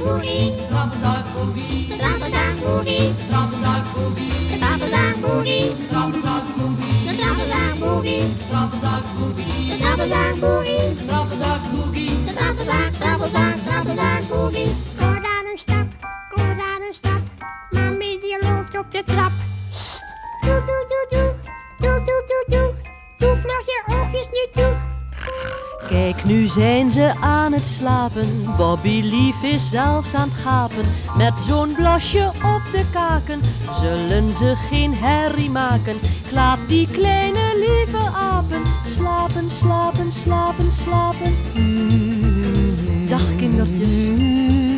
Trappenzaakboogie. 0.08 0.54
Trappenzaakboogie, 0.68 1.88
De 1.88 1.96
trappenzaakboogie. 1.98 3.14
trappenzaakboogie, 3.28 4.32
De 4.50 4.58
trappenzaakboogie. 4.58 5.72
trappenzaakboogie, 5.88 7.06
De 7.08 7.16
trappenzaakboogie. 7.16 8.24
trappenzaakboogie, 8.50 9.68
De 9.70 9.78
trappenzaakboogie. 9.78 10.96
trappenzaakboogie. 11.06 12.24
De 12.26 12.34
trappenzaak, 12.34 12.92
trappenzaak, 12.92 13.56
trappenzaakboogie. 13.68 14.72
Kom 15.00 15.22
daar 15.26 15.44
een 15.52 15.58
stap, 15.58 15.88
kom 16.34 16.58
daar 16.58 16.82
een 16.88 16.94
stap. 16.94 17.22
Mami 17.70 18.20
die 18.20 18.38
loopt 18.42 18.78
op 18.78 18.92
de 18.92 19.04
trap. 19.04 19.32
Sst. 19.72 20.04
Doe, 20.42 20.62
doe, 20.68 20.86
doe, 20.92 21.06
doe. 21.10 21.30
Doe, 21.78 21.98
doe, 22.06 22.24
doe, 22.30 22.44
doe. 22.48 22.74
Doe 23.18 23.36
vlug 23.38 23.66
je 23.66 23.84
oogjes 23.88 24.30
nu 24.32 24.62
toe. 24.62 24.87
Kijk, 25.88 26.26
nu 26.26 26.46
zijn 26.46 26.92
ze 26.92 27.14
aan 27.22 27.54
het 27.54 27.66
slapen. 27.66 28.46
Bobby 28.58 29.02
Lief 29.04 29.44
is 29.44 29.70
zelfs 29.70 30.14
aan 30.14 30.30
het 30.30 30.38
gapen. 30.38 30.84
Met 31.18 31.34
zo'n 31.48 31.74
blasje 31.74 32.28
op 32.28 32.62
de 32.72 32.86
kaken 32.94 33.42
zullen 33.82 34.34
ze 34.34 34.54
geen 34.70 34.94
herrie 34.96 35.50
maken. 35.50 35.96
Ik 35.96 36.32
laat 36.32 36.60
die 36.68 36.88
kleine 36.92 37.54
lieve 37.56 38.10
apen 38.16 38.62
slapen, 38.98 39.50
slapen, 39.50 40.12
slapen, 40.12 40.72
slapen. 40.72 41.36
Dag 43.10 43.36
kindertjes, 43.38 44.10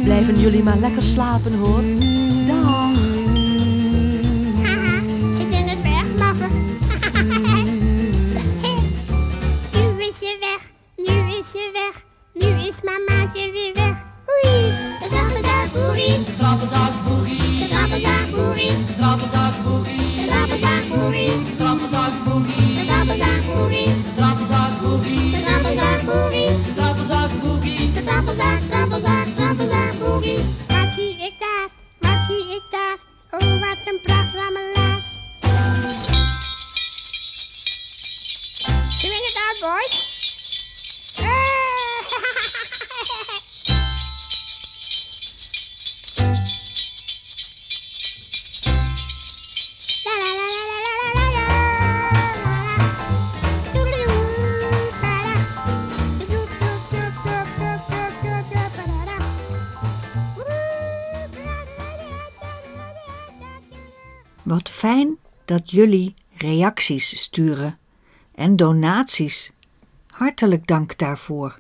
blijven 0.04 0.39
jullie 0.39 0.63
maar 0.63 0.78
lekker 0.78 1.04
slapen 1.04 1.58
hoor. 1.58 1.84
Dag. 2.48 2.79
meisje 11.54 11.72
weg. 11.72 12.04
Nu 12.34 12.68
is 12.68 12.82
mamaatje 12.82 13.52
weer 13.52 13.74
weg. 13.74 13.96
Oei, 14.28 14.74
de 15.00 15.08
zappelzak 15.10 15.72
boerie. 15.74 16.24
De 16.26 16.34
zappelzak 16.40 16.94
boerie. 17.04 17.60
De 17.60 17.68
zappelzak 17.68 18.30
boerie. 18.32 18.86
De 18.86 18.94
zappelzak 19.00 19.59
Wat 64.50 64.70
fijn 64.70 65.18
dat 65.46 65.72
jullie 65.72 66.14
reacties 66.34 67.22
sturen 67.22 67.78
en 68.36 68.56
donaties. 68.56 69.52
Hartelijk 70.08 70.68
dank 70.68 70.98
daarvoor. 70.98 71.60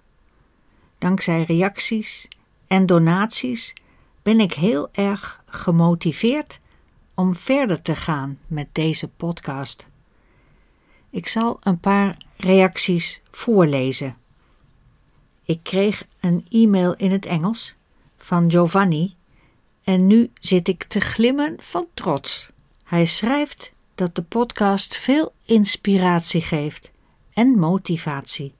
Dankzij 0.97 1.43
reacties 1.43 2.27
en 2.67 2.85
donaties 2.85 3.73
ben 4.21 4.39
ik 4.39 4.53
heel 4.53 4.89
erg 4.91 5.43
gemotiveerd 5.45 6.59
om 7.13 7.35
verder 7.35 7.81
te 7.81 7.95
gaan 7.95 8.39
met 8.47 8.67
deze 8.71 9.07
podcast. 9.07 9.87
Ik 11.09 11.27
zal 11.27 11.57
een 11.63 11.79
paar 11.79 12.25
reacties 12.37 13.21
voorlezen. 13.31 14.17
Ik 15.43 15.59
kreeg 15.63 16.07
een 16.19 16.45
e-mail 16.49 16.95
in 16.95 17.11
het 17.11 17.25
Engels 17.25 17.75
van 18.17 18.51
Giovanni 18.51 19.15
en 19.83 20.07
nu 20.07 20.31
zit 20.39 20.67
ik 20.67 20.83
te 20.83 20.99
glimmen 20.99 21.55
van 21.59 21.87
trots. 21.93 22.51
Hij 22.89 23.05
schrijft 23.05 23.73
dat 23.95 24.15
de 24.15 24.23
podcast 24.23 24.97
veel 24.97 25.33
inspiratie 25.45 26.41
geeft 26.41 26.91
en 27.33 27.47
motivatie. 27.47 28.53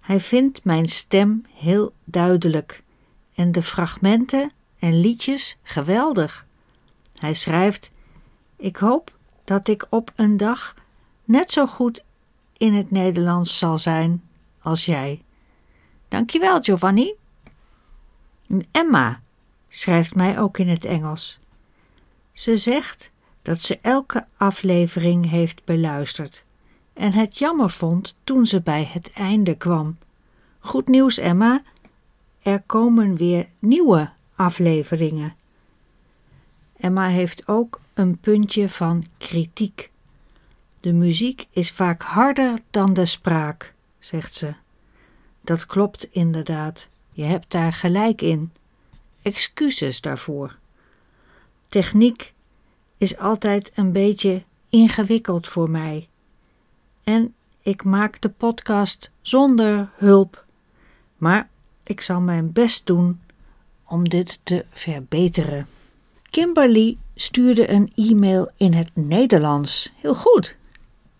Hij 0.00 0.20
vindt 0.20 0.64
mijn 0.64 0.88
stem 0.88 1.44
heel 1.52 1.94
duidelijk 2.04 2.82
en 3.34 3.52
de 3.52 3.62
fragmenten 3.62 4.52
en 4.78 5.00
liedjes 5.00 5.58
geweldig. 5.62 6.46
Hij 7.18 7.34
schrijft: 7.34 7.90
Ik 8.56 8.76
hoop 8.76 9.16
dat 9.44 9.68
ik 9.68 9.86
op 9.90 10.12
een 10.16 10.36
dag 10.36 10.74
net 11.24 11.50
zo 11.50 11.66
goed 11.66 12.04
in 12.56 12.74
het 12.74 12.90
Nederlands 12.90 13.58
zal 13.58 13.78
zijn 13.78 14.22
als 14.58 14.84
jij. 14.84 15.22
Dankjewel, 16.08 16.62
Giovanni. 16.62 17.14
Emma 18.70 19.22
schrijft 19.68 20.14
mij 20.14 20.38
ook 20.38 20.58
in 20.58 20.68
het 20.68 20.84
Engels. 20.84 21.40
Ze 22.32 22.56
zegt 22.56 23.11
dat 23.42 23.60
ze 23.60 23.78
elke 23.80 24.26
aflevering 24.36 25.30
heeft 25.30 25.64
beluisterd 25.64 26.44
en 26.92 27.12
het 27.12 27.38
jammer 27.38 27.70
vond 27.70 28.14
toen 28.24 28.46
ze 28.46 28.60
bij 28.60 28.84
het 28.92 29.10
einde 29.12 29.54
kwam, 29.54 29.94
Goed 30.64 30.88
nieuws, 30.88 31.18
Emma. 31.18 31.62
Er 32.42 32.62
komen 32.62 33.16
weer 33.16 33.48
nieuwe 33.58 34.10
afleveringen. 34.34 35.34
Emma 36.76 37.08
heeft 37.08 37.48
ook 37.48 37.80
een 37.94 38.18
puntje 38.18 38.68
van 38.68 39.06
kritiek. 39.18 39.90
De 40.80 40.92
muziek 40.92 41.46
is 41.50 41.70
vaak 41.70 42.02
harder 42.02 42.58
dan 42.70 42.92
de 42.92 43.04
spraak, 43.04 43.74
zegt 43.98 44.34
ze. 44.34 44.54
Dat 45.40 45.66
klopt 45.66 46.08
inderdaad. 46.10 46.88
Je 47.12 47.24
hebt 47.24 47.50
daar 47.50 47.72
gelijk 47.72 48.20
in. 48.20 48.52
Excuses 49.22 50.00
daarvoor. 50.00 50.58
Techniek 51.66 52.34
is 53.02 53.18
altijd 53.18 53.70
een 53.74 53.92
beetje 53.92 54.42
ingewikkeld 54.68 55.48
voor 55.48 55.70
mij. 55.70 56.08
En 57.04 57.34
ik 57.62 57.84
maak 57.84 58.20
de 58.20 58.28
podcast 58.28 59.10
zonder 59.20 59.90
hulp. 59.94 60.44
Maar 61.16 61.48
ik 61.82 62.00
zal 62.00 62.20
mijn 62.20 62.52
best 62.52 62.86
doen 62.86 63.20
om 63.84 64.08
dit 64.08 64.40
te 64.42 64.64
verbeteren. 64.70 65.66
Kimberly 66.30 66.98
stuurde 67.14 67.70
een 67.70 67.92
e-mail 67.94 68.50
in 68.56 68.72
het 68.72 68.90
Nederlands. 68.94 69.92
Heel 69.96 70.14
goed. 70.14 70.56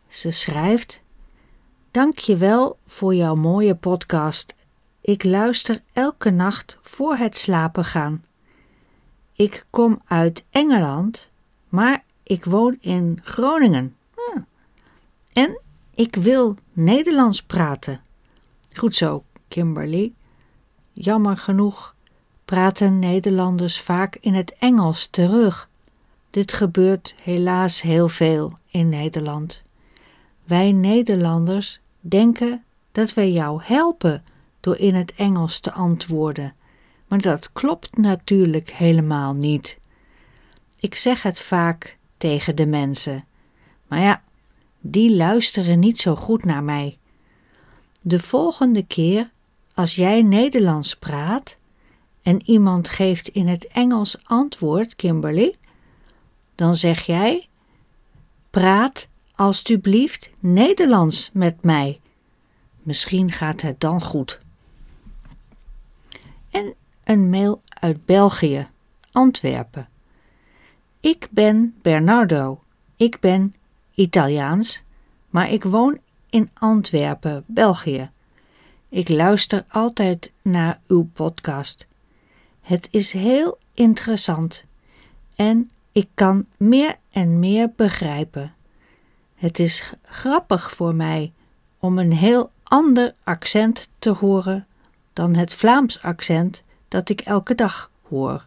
Ze 0.09 0.31
schrijft: 0.31 1.01
Dank 1.90 2.18
je 2.18 2.37
wel 2.37 2.79
voor 2.87 3.14
jouw 3.14 3.35
mooie 3.35 3.75
podcast. 3.75 4.55
Ik 5.01 5.25
luister 5.25 5.83
elke 5.92 6.31
nacht 6.31 6.79
voor 6.83 7.16
het 7.16 7.37
slapen 7.37 7.85
gaan. 7.85 8.25
Ik 9.33 9.64
kom 9.71 10.01
uit 10.07 10.45
Engeland, 10.51 11.31
maar 11.72 12.04
ik 12.22 12.44
woon 12.44 12.76
in 12.80 13.20
Groningen. 13.22 13.96
Hm. 14.14 14.40
En 15.32 15.61
ik 15.94 16.14
wil 16.14 16.56
Nederlands 16.72 17.42
praten. 17.42 18.00
Goed 18.72 18.96
zo, 18.96 19.24
Kimberly. 19.48 20.12
Jammer 20.92 21.37
genoeg 21.37 21.94
praten 22.44 22.98
Nederlanders 22.98 23.80
vaak 23.80 24.16
in 24.20 24.35
het 24.35 24.54
Engels 24.58 25.06
terug. 25.11 25.68
Dit 26.30 26.52
gebeurt 26.52 27.14
helaas 27.22 27.80
heel 27.80 28.08
veel 28.08 28.58
in 28.70 28.88
Nederland. 28.88 29.62
Wij 30.44 30.72
Nederlanders 30.72 31.80
denken 32.00 32.64
dat 32.92 33.14
wij 33.14 33.32
jou 33.32 33.61
helpen 33.62 34.24
door 34.61 34.76
in 34.76 34.94
het 34.94 35.12
Engels 35.14 35.61
te 35.61 35.72
antwoorden, 35.72 36.54
maar 37.08 37.20
dat 37.20 37.52
klopt 37.52 37.96
natuurlijk 37.96 38.70
helemaal 38.70 39.35
niet. 39.35 39.80
Ik 40.83 40.95
zeg 40.95 41.23
het 41.23 41.40
vaak 41.40 41.97
tegen 42.16 42.57
de 42.57 42.66
mensen, 42.66 43.25
maar 43.87 44.01
ja, 44.01 44.23
die 44.81 45.16
luisteren 45.16 45.79
niet 45.79 46.01
zo 46.01 46.16
goed 46.16 46.45
naar 46.45 46.64
mij. 46.64 46.99
De 48.01 48.21
volgende 48.21 48.87
keer, 48.87 49.31
als 49.75 49.95
jij 49.95 50.23
Nederlands 50.23 50.97
praat 50.97 51.57
en 52.23 52.51
iemand 52.51 52.88
geeft 52.88 53.29
in 53.29 53.47
het 53.47 53.66
Engels 53.66 54.16
antwoord, 54.25 54.97
Kimberly, 54.97 55.55
dan 56.55 56.77
zeg 56.77 57.07
jij: 57.07 57.49
Praat 58.51 59.09
alstublieft 59.35 60.31
Nederlands 60.38 61.31
met 61.33 61.62
mij. 61.62 62.01
Misschien 62.83 63.33
gaat 63.33 63.61
het 63.61 63.81
dan 63.81 64.03
goed. 64.03 64.40
En 66.51 66.75
een 67.05 67.31
mail 67.31 67.62
uit 67.68 68.05
België, 68.05 68.68
Antwerpen. 69.12 69.90
Ik 71.03 71.29
ben 71.31 71.75
Bernardo. 71.83 72.62
Ik 72.97 73.21
ben 73.21 73.55
Italiaans, 73.95 74.83
maar 75.31 75.51
ik 75.51 75.65
woon 75.65 75.99
in 76.31 76.51
Antwerpen, 76.55 77.45
België. 77.47 78.11
Ik 78.88 79.09
luister 79.09 79.65
altijd 79.69 80.33
naar 80.43 80.81
uw 80.87 81.11
podcast. 81.12 81.87
Het 82.61 82.88
is 82.91 83.12
heel 83.12 83.59
interessant 83.75 84.65
en 85.37 85.71
ik 85.93 86.09
kan 86.15 86.47
meer 86.57 86.97
en 87.11 87.38
meer 87.38 87.73
begrijpen. 87.77 88.55
Het 89.35 89.59
is 89.59 89.93
grappig 90.03 90.73
voor 90.73 90.95
mij 90.95 91.33
om 91.79 91.99
een 91.99 92.12
heel 92.12 92.51
ander 92.62 93.15
accent 93.25 93.88
te 93.99 94.11
horen 94.11 94.67
dan 95.12 95.35
het 95.35 95.55
Vlaams 95.55 96.03
accent 96.03 96.62
dat 96.88 97.09
ik 97.09 97.21
elke 97.21 97.55
dag 97.55 97.91
hoor. 98.09 98.47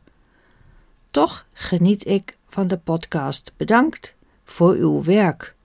Toch 1.12 1.46
geniet 1.54 2.08
ik 2.08 2.38
van 2.56 2.68
de 2.68 2.78
podcast. 2.78 3.54
Bedankt 3.58 4.16
voor 4.44 4.74
uw 4.74 5.04
werk. 5.04 5.56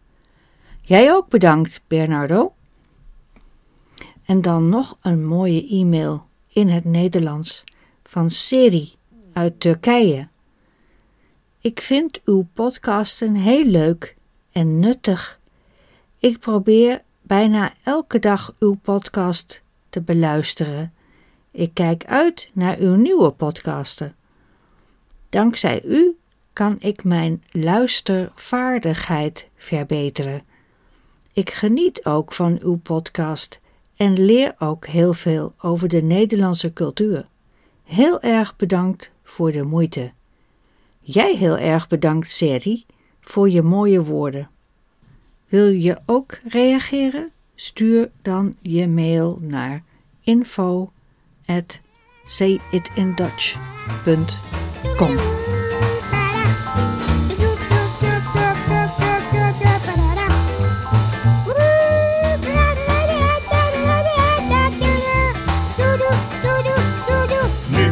Jij 0.81 1.13
ook 1.13 1.29
bedankt, 1.29 1.85
Bernardo. 1.87 2.55
En 4.25 4.41
dan 4.41 4.69
nog 4.69 4.99
een 5.03 5.27
mooie 5.27 5.69
e-mail 5.69 6.27
in 6.49 6.69
het 6.69 6.85
Nederlands 6.85 7.65
van 8.03 8.31
Seri 8.31 8.95
uit 9.33 9.61
Turkije. 9.61 10.29
Ik 11.61 11.81
vind 11.81 12.21
uw 12.25 12.49
podcasten 12.53 13.35
heel 13.35 13.65
leuk 13.65 14.17
en 14.53 14.79
nuttig. 14.79 15.41
Ik 16.19 16.39
probeer 16.39 17.03
bijna 17.23 17.73
elke 17.83 18.19
dag 18.19 18.55
uw 18.59 18.75
podcast 18.75 19.63
te 19.89 20.01
beluisteren. 20.01 20.93
Ik 21.51 21.75
kijk 21.75 22.05
uit 22.05 22.51
naar 22.53 22.79
uw 22.79 22.95
nieuwe 22.95 23.31
podcasten. 23.31 24.15
Dankzij 25.29 25.83
u 25.85 26.20
kan 26.61 26.77
ik 26.79 27.05
mijn 27.05 27.43
luistervaardigheid 27.51 29.49
verbeteren. 29.57 30.43
Ik 31.33 31.51
geniet 31.51 32.05
ook 32.05 32.33
van 32.33 32.59
uw 32.63 32.77
podcast 32.77 33.61
en 33.97 34.25
leer 34.25 34.55
ook 34.59 34.87
heel 34.87 35.13
veel 35.13 35.55
over 35.59 35.89
de 35.89 36.03
Nederlandse 36.03 36.73
cultuur. 36.73 37.29
Heel 37.85 38.21
erg 38.21 38.57
bedankt 38.57 39.11
voor 39.23 39.53
de 39.53 39.63
moeite. 39.63 40.13
Jij 41.01 41.37
heel 41.37 41.59
erg 41.59 41.89
bedankt, 41.89 42.31
Seri, 42.31 42.85
voor 43.21 43.51
je 43.51 43.63
mooie 43.63 44.05
woorden. 44.05 44.51
Wil 45.49 45.69
je 45.69 45.99
ook 46.07 46.39
reageren? 46.45 47.31
Stuur 47.55 48.11
dan 48.23 48.57
je 48.61 48.89
mail 48.89 49.39
naar 49.41 49.85
info 50.21 50.93
at. 51.47 51.81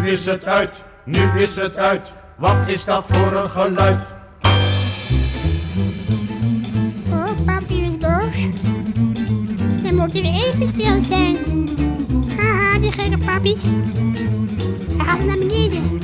Is 0.08 0.24
het 0.24 0.44
uit, 0.44 0.84
nu 1.04 1.40
is 1.40 1.56
het 1.56 1.76
uit. 1.76 2.12
Wat 2.36 2.56
is 2.66 2.84
dat 2.84 3.04
voor 3.08 3.32
een 3.32 3.50
geluid? 3.50 4.00
Oh, 7.10 7.30
papi 7.46 7.82
is 7.82 7.96
boos. 7.96 8.36
Dan 9.82 9.94
moeten 9.94 10.22
we 10.22 10.52
even 10.52 10.66
stil 10.66 11.02
zijn. 11.02 11.36
Haha, 12.36 12.78
die 12.78 12.92
gekke 12.92 13.18
papi. 13.18 13.56
Hij 14.96 15.06
gaat 15.06 15.24
naar 15.24 15.38
beneden. 15.38 16.00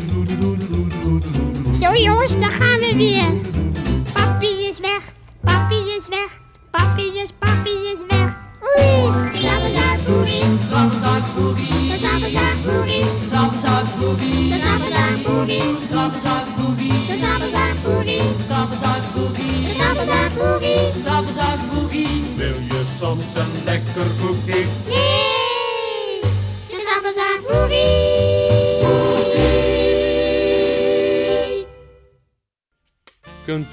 Zo 1.74 1.94
jongens, 1.94 2.40
daar 2.40 2.50
gaan 2.50 2.78
we 2.78 2.92
weer. 2.96 3.32
Papi 4.12 4.46
is 4.46 4.80
weg, 4.80 5.00
papi 5.44 5.74
is 5.74 6.08
weg, 6.08 6.40
papi 6.70 7.02
is, 7.02 7.28
papi 7.38 7.70
is 7.70 8.06
weg. 8.08 8.13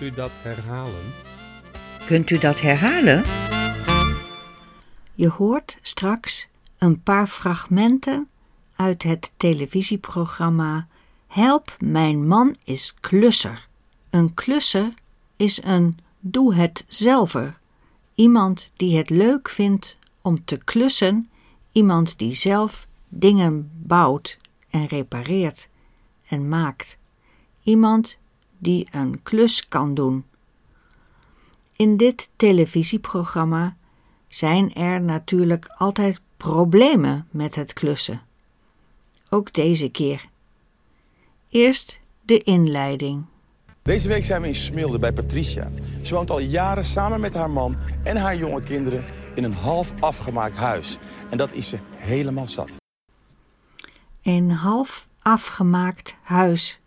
Kunt 0.02 0.14
u 0.14 0.16
dat 0.16 0.32
herhalen? 0.42 1.14
Kunt 2.06 2.30
u 2.30 2.38
dat 2.38 2.62
herhalen? 2.62 3.24
Je 5.14 5.30
hoort 5.30 5.78
straks 5.82 6.48
een 6.78 7.02
paar 7.02 7.28
fragmenten 7.28 8.30
uit 8.76 9.04
het 9.04 9.32
televisieprogramma 9.38 10.88
Help, 11.28 11.76
mijn 11.80 12.28
man 12.28 12.56
is 12.64 12.96
klusser. 13.00 13.68
Een 14.10 14.34
klusser 14.34 14.94
is 15.38 15.64
een 15.64 15.98
doe-het-zelver. 16.20 17.60
Iemand 18.16 18.72
die 18.74 18.98
het 18.98 19.10
leuk 19.10 19.50
vindt 19.50 19.98
om 20.22 20.46
te 20.46 20.58
klussen, 20.58 21.30
iemand 21.72 22.18
die 22.18 22.34
zelf 22.34 22.88
dingen 23.10 23.72
bouwt 23.74 24.38
en 24.70 24.86
repareert 24.86 25.70
en 26.28 26.50
maakt. 26.50 26.98
Iemand 27.64 28.20
die 28.62 28.88
een 28.91 29.24
klus 29.24 29.67
kan 29.67 29.93
doen. 29.93 30.26
In 31.76 31.97
dit 31.97 32.30
televisieprogramma 32.36 33.76
zijn 34.28 34.74
er 34.74 35.02
natuurlijk 35.02 35.65
altijd 35.78 36.21
problemen 36.38 37.28
met 37.32 37.56
het 37.56 37.74
klussen. 37.74 38.21
Ook 39.30 39.54
deze 39.54 39.89
keer. 39.89 40.26
Eerst 41.50 42.00
de 42.21 42.38
inleiding. 42.38 43.26
Deze 43.82 44.08
week 44.08 44.26
zijn 44.26 44.41
we 44.41 44.47
in 44.47 44.56
Smilde 44.56 45.00
bij 45.00 45.13
Patricia. 45.13 45.71
Ze 46.02 46.13
woont 46.13 46.30
al 46.30 46.39
jaren 46.39 46.86
samen 46.86 47.19
met 47.19 47.34
haar 47.34 47.50
man 47.50 47.76
en 48.04 48.17
haar 48.17 48.38
jonge 48.38 48.63
kinderen 48.63 49.06
in 49.36 49.43
een 49.43 49.54
half 49.54 49.93
afgemaakt 50.00 50.56
huis. 50.56 50.97
En 51.30 51.38
dat 51.38 51.54
is 51.54 51.69
ze 51.69 51.78
helemaal 51.95 52.47
zat. 52.47 52.76
Een 54.24 54.52
half 54.52 55.08
afgemaakt 55.19 56.17
huis. 56.21 56.82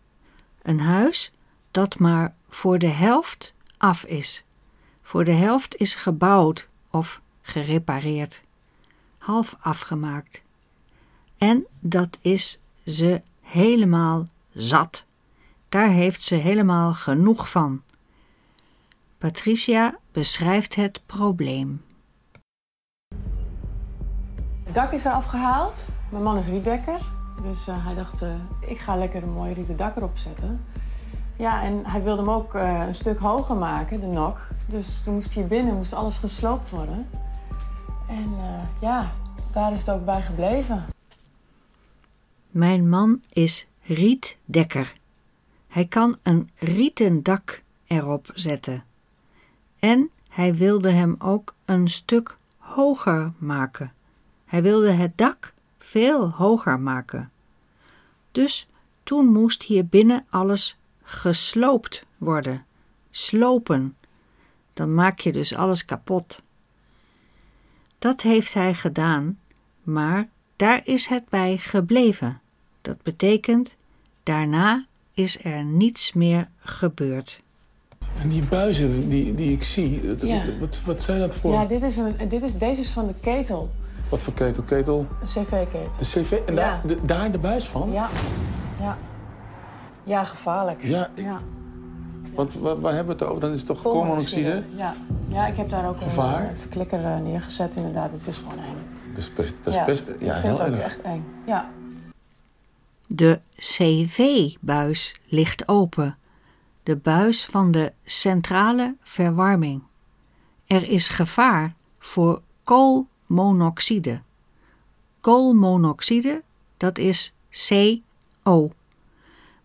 Een 0.62 0.80
huis 0.80 1.32
dat 1.74 1.98
maar 1.98 2.34
voor 2.48 2.78
de 2.78 2.88
helft 2.88 3.54
af 3.78 4.04
is. 4.04 4.44
Voor 5.02 5.24
de 5.24 5.32
helft 5.32 5.76
is 5.76 5.94
gebouwd 5.94 6.68
of 6.90 7.20
gerepareerd. 7.42 8.42
Half 9.18 9.56
afgemaakt. 9.60 10.42
En 11.38 11.66
dat 11.80 12.18
is 12.20 12.60
ze 12.84 13.22
helemaal 13.40 14.26
zat. 14.52 15.06
Daar 15.68 15.88
heeft 15.88 16.22
ze 16.22 16.34
helemaal 16.34 16.94
genoeg 16.94 17.50
van. 17.50 17.82
Patricia 19.18 19.98
beschrijft 20.12 20.74
het 20.74 21.02
probleem. 21.06 21.84
Het 24.64 24.74
dak 24.74 24.92
is 24.92 25.04
er 25.04 25.12
afgehaald. 25.12 25.74
Mijn 26.10 26.22
man 26.22 26.36
is 26.36 26.46
rietdekker. 26.46 27.00
Dus 27.42 27.68
eh, 27.68 27.86
hij 27.86 27.94
dacht, 27.94 28.22
eh, 28.22 28.34
ik 28.60 28.78
ga 28.78 28.96
lekker 28.96 29.22
een 29.22 29.32
mooi 29.32 29.52
rieten 29.52 29.76
dak 29.76 29.96
erop 29.96 30.16
zetten. 30.16 30.64
Ja, 31.36 31.62
en 31.62 31.86
hij 31.86 32.02
wilde 32.02 32.22
hem 32.22 32.30
ook 32.30 32.54
eh, 32.54 32.82
een 32.86 32.94
stuk 32.94 33.18
hoger 33.18 33.56
maken, 33.56 34.00
de 34.00 34.06
nok. 34.06 34.40
Dus 34.66 35.00
toen 35.02 35.14
moest 35.14 35.32
hier 35.32 35.46
binnen 35.46 35.74
moest 35.74 35.92
alles 35.92 36.18
gesloopt 36.18 36.70
worden. 36.70 37.08
En 38.08 38.36
ja, 38.80 39.12
daar 39.52 39.72
is 39.72 39.78
het 39.78 39.90
ook 39.90 40.04
bij 40.04 40.22
gebleven. 40.22 40.84
Mijn 42.50 42.88
man 42.88 43.22
is 43.32 43.66
rietdekker. 43.82 44.94
Hij 45.68 45.84
kan 45.84 46.18
een 46.22 46.50
rieten 46.58 47.22
dak 47.22 47.62
erop 47.86 48.30
zetten. 48.34 48.84
En 49.78 50.10
hij 50.28 50.54
wilde 50.54 50.90
hem 50.90 51.14
ook 51.18 51.54
een 51.64 51.88
stuk 51.88 52.36
hoger 52.58 53.32
maken. 53.38 53.92
Hij 54.44 54.62
wilde 54.62 54.90
het 54.90 55.18
dak 55.18 55.52
veel 55.78 56.30
hoger 56.30 56.80
maken. 56.80 57.30
Dus 58.32 58.68
toen 59.02 59.26
moest 59.26 59.62
hier 59.62 59.86
binnen 59.86 60.26
alles 60.30 60.76
gesloopt 61.04 62.04
worden. 62.18 62.64
Slopen. 63.10 63.96
Dan 64.72 64.94
maak 64.94 65.18
je 65.18 65.32
dus 65.32 65.54
alles 65.54 65.84
kapot. 65.84 66.42
Dat 67.98 68.20
heeft 68.20 68.54
hij 68.54 68.74
gedaan, 68.74 69.38
maar 69.82 70.28
daar 70.56 70.80
is 70.84 71.06
het 71.06 71.28
bij 71.28 71.56
gebleven. 71.56 72.40
Dat 72.80 73.02
betekent, 73.02 73.76
daarna 74.22 74.86
is 75.12 75.44
er 75.44 75.64
niets 75.64 76.12
meer 76.12 76.48
gebeurd. 76.58 77.42
En 78.22 78.28
die 78.28 78.42
buizen 78.42 79.08
die, 79.08 79.34
die 79.34 79.52
ik 79.52 79.62
zie, 79.62 80.00
dat- 80.06 80.20
Ja. 80.20 80.36
wat, 80.36 80.58
wat, 80.58 80.80
wat 80.84 81.02
zijn 81.02 81.18
dat 81.20 81.36
voor? 81.36 81.52
Ja, 81.52 81.64
dit 81.64 81.82
is 81.82 81.96
een, 81.96 82.28
dit 82.28 82.42
is, 82.42 82.58
deze 82.58 82.80
is 82.80 82.88
van 82.90 83.06
de 83.06 83.14
ketel. 83.20 83.70
Wat 84.08 84.22
voor 84.22 84.32
ketel? 84.34 84.62
Ketel? 84.62 84.98
Een 85.20 85.26
cv-ketel. 85.26 85.90
De 85.98 86.04
cv? 86.04 86.32
En 86.46 86.54
Ja. 86.54 86.60
daar, 86.60 86.86
de, 86.86 86.98
daar 87.04 87.32
de 87.32 87.38
buis 87.38 87.64
van? 87.68 87.92
Ja. 87.92 88.10
Ja. 88.80 88.98
Ja, 90.04 90.24
gevaarlijk. 90.24 90.82
Ja, 90.82 91.10
ik- 91.14 91.24
ja. 91.24 91.40
Want 92.34 92.54
waar, 92.54 92.80
waar 92.80 92.94
hebben 92.94 93.16
we 93.16 93.22
het 93.24 93.30
over? 93.30 93.40
Dan 93.42 93.52
is 93.52 93.58
het 93.58 93.66
toch 93.66 93.82
koolmonoxide? 93.82 94.62
Ja. 94.76 94.94
ja, 95.28 95.46
ik 95.46 95.56
heb 95.56 95.68
daar 95.68 95.88
ook 95.88 96.00
Gevaar? 96.00 96.42
een, 96.42 96.48
een 96.48 96.56
verklikker 96.56 97.04
eh, 97.04 97.18
neergezet 97.20 97.76
inderdaad. 97.76 98.10
Het 98.10 98.26
is 98.26 98.38
gewoon 98.38 98.58
eng. 98.58 98.76
Dat 99.14 99.18
is 99.22 99.34
best, 99.34 99.54
dat 99.62 99.72
is 99.72 99.78
ja. 99.78 99.84
best 99.84 100.08
ik 100.08 100.20
ja, 100.20 100.40
vind 100.40 100.42
heel 100.58 100.66
het 100.66 100.74
ook 100.74 100.80
erg. 100.80 100.84
echt 100.84 101.02
eng. 101.02 101.24
Ja. 101.46 101.70
De 103.06 103.40
CV-buis 103.56 105.20
ligt 105.28 105.68
open. 105.68 106.16
De 106.82 106.96
buis 106.96 107.44
van 107.46 107.70
de 107.70 107.92
centrale 108.04 108.96
verwarming. 109.02 109.82
Er 110.66 110.88
is 110.88 111.08
gevaar 111.08 111.74
voor 111.98 112.42
koolmonoxide. 112.64 114.20
Koolmonoxide, 115.20 116.42
dat 116.76 116.98
is 116.98 117.34
CO. 117.50 118.70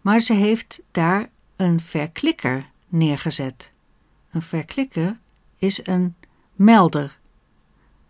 Maar 0.02 0.20
ze 0.20 0.34
heeft 0.34 0.82
daar 0.92 1.30
een 1.56 1.80
verklikker 1.80 2.70
neergezet. 2.88 3.74
Een 4.32 4.42
verklikker 4.42 5.20
is 5.58 5.88
een 5.88 6.16
melder. 6.56 7.20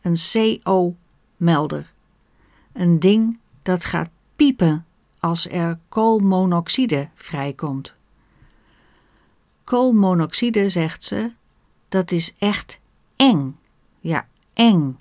Een 0.02 0.18
CO-melder. 0.32 1.94
Een 2.74 3.00
ding 3.00 3.40
dat 3.62 3.86
gaat 3.86 4.10
piepen 4.36 4.86
als 5.20 5.50
er 5.50 5.80
koolmonoxide 5.90 7.10
vrijkomt. 7.14 7.96
Koolmonoxide, 9.64 10.70
zegt 10.70 11.04
ze, 11.04 11.32
dat 11.90 12.12
is 12.12 12.36
echt 12.40 12.80
eng. 13.16 13.58
Ja, 14.00 14.28
eng. 14.54 15.00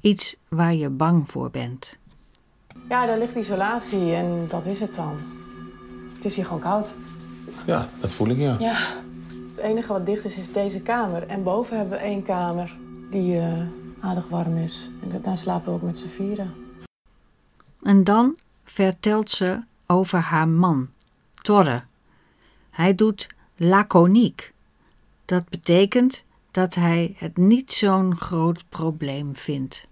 Iets 0.00 0.36
waar 0.48 0.74
je 0.74 0.90
bang 0.90 1.30
voor 1.30 1.50
bent. 1.50 1.98
ja, 2.88 3.06
daar 3.06 3.18
ligt 3.18 3.36
isolatie 3.36 4.14
en 4.14 4.46
dat 4.48 4.66
is 4.66 4.80
het 4.80 4.94
dan. 4.94 5.37
Het 6.18 6.26
is 6.26 6.34
hier 6.34 6.44
gewoon 6.44 6.60
koud. 6.60 6.94
Ja, 7.66 7.88
dat 8.00 8.12
voel 8.12 8.28
ik, 8.28 8.38
ja. 8.38 8.56
Ja. 8.58 8.76
Het 9.48 9.58
enige 9.58 9.92
wat 9.92 10.06
dicht 10.06 10.24
is, 10.24 10.36
is 10.36 10.52
deze 10.52 10.80
kamer. 10.80 11.26
En 11.26 11.42
boven 11.42 11.76
hebben 11.76 11.98
we 11.98 12.04
één 12.04 12.22
kamer 12.22 12.76
die 13.10 13.38
eh, 13.38 13.52
aardig 14.00 14.28
warm 14.28 14.56
is. 14.56 14.90
En 15.02 15.22
daar 15.22 15.38
slapen 15.38 15.72
we 15.72 15.78
ook 15.78 15.82
met 15.82 15.98
z'n 15.98 16.08
vieren. 16.08 16.54
En 17.82 18.04
dan 18.04 18.36
vertelt 18.64 19.30
ze 19.30 19.60
over 19.86 20.18
haar 20.18 20.48
man, 20.48 20.88
Torre. 21.34 21.82
Hij 22.70 22.94
doet 22.94 23.26
laconiek. 23.56 24.52
Dat 25.24 25.48
betekent 25.48 26.24
dat 26.50 26.74
hij 26.74 27.14
het 27.16 27.36
niet 27.36 27.72
zo'n 27.72 28.16
groot 28.16 28.64
probleem 28.68 29.36
vindt. 29.36 29.86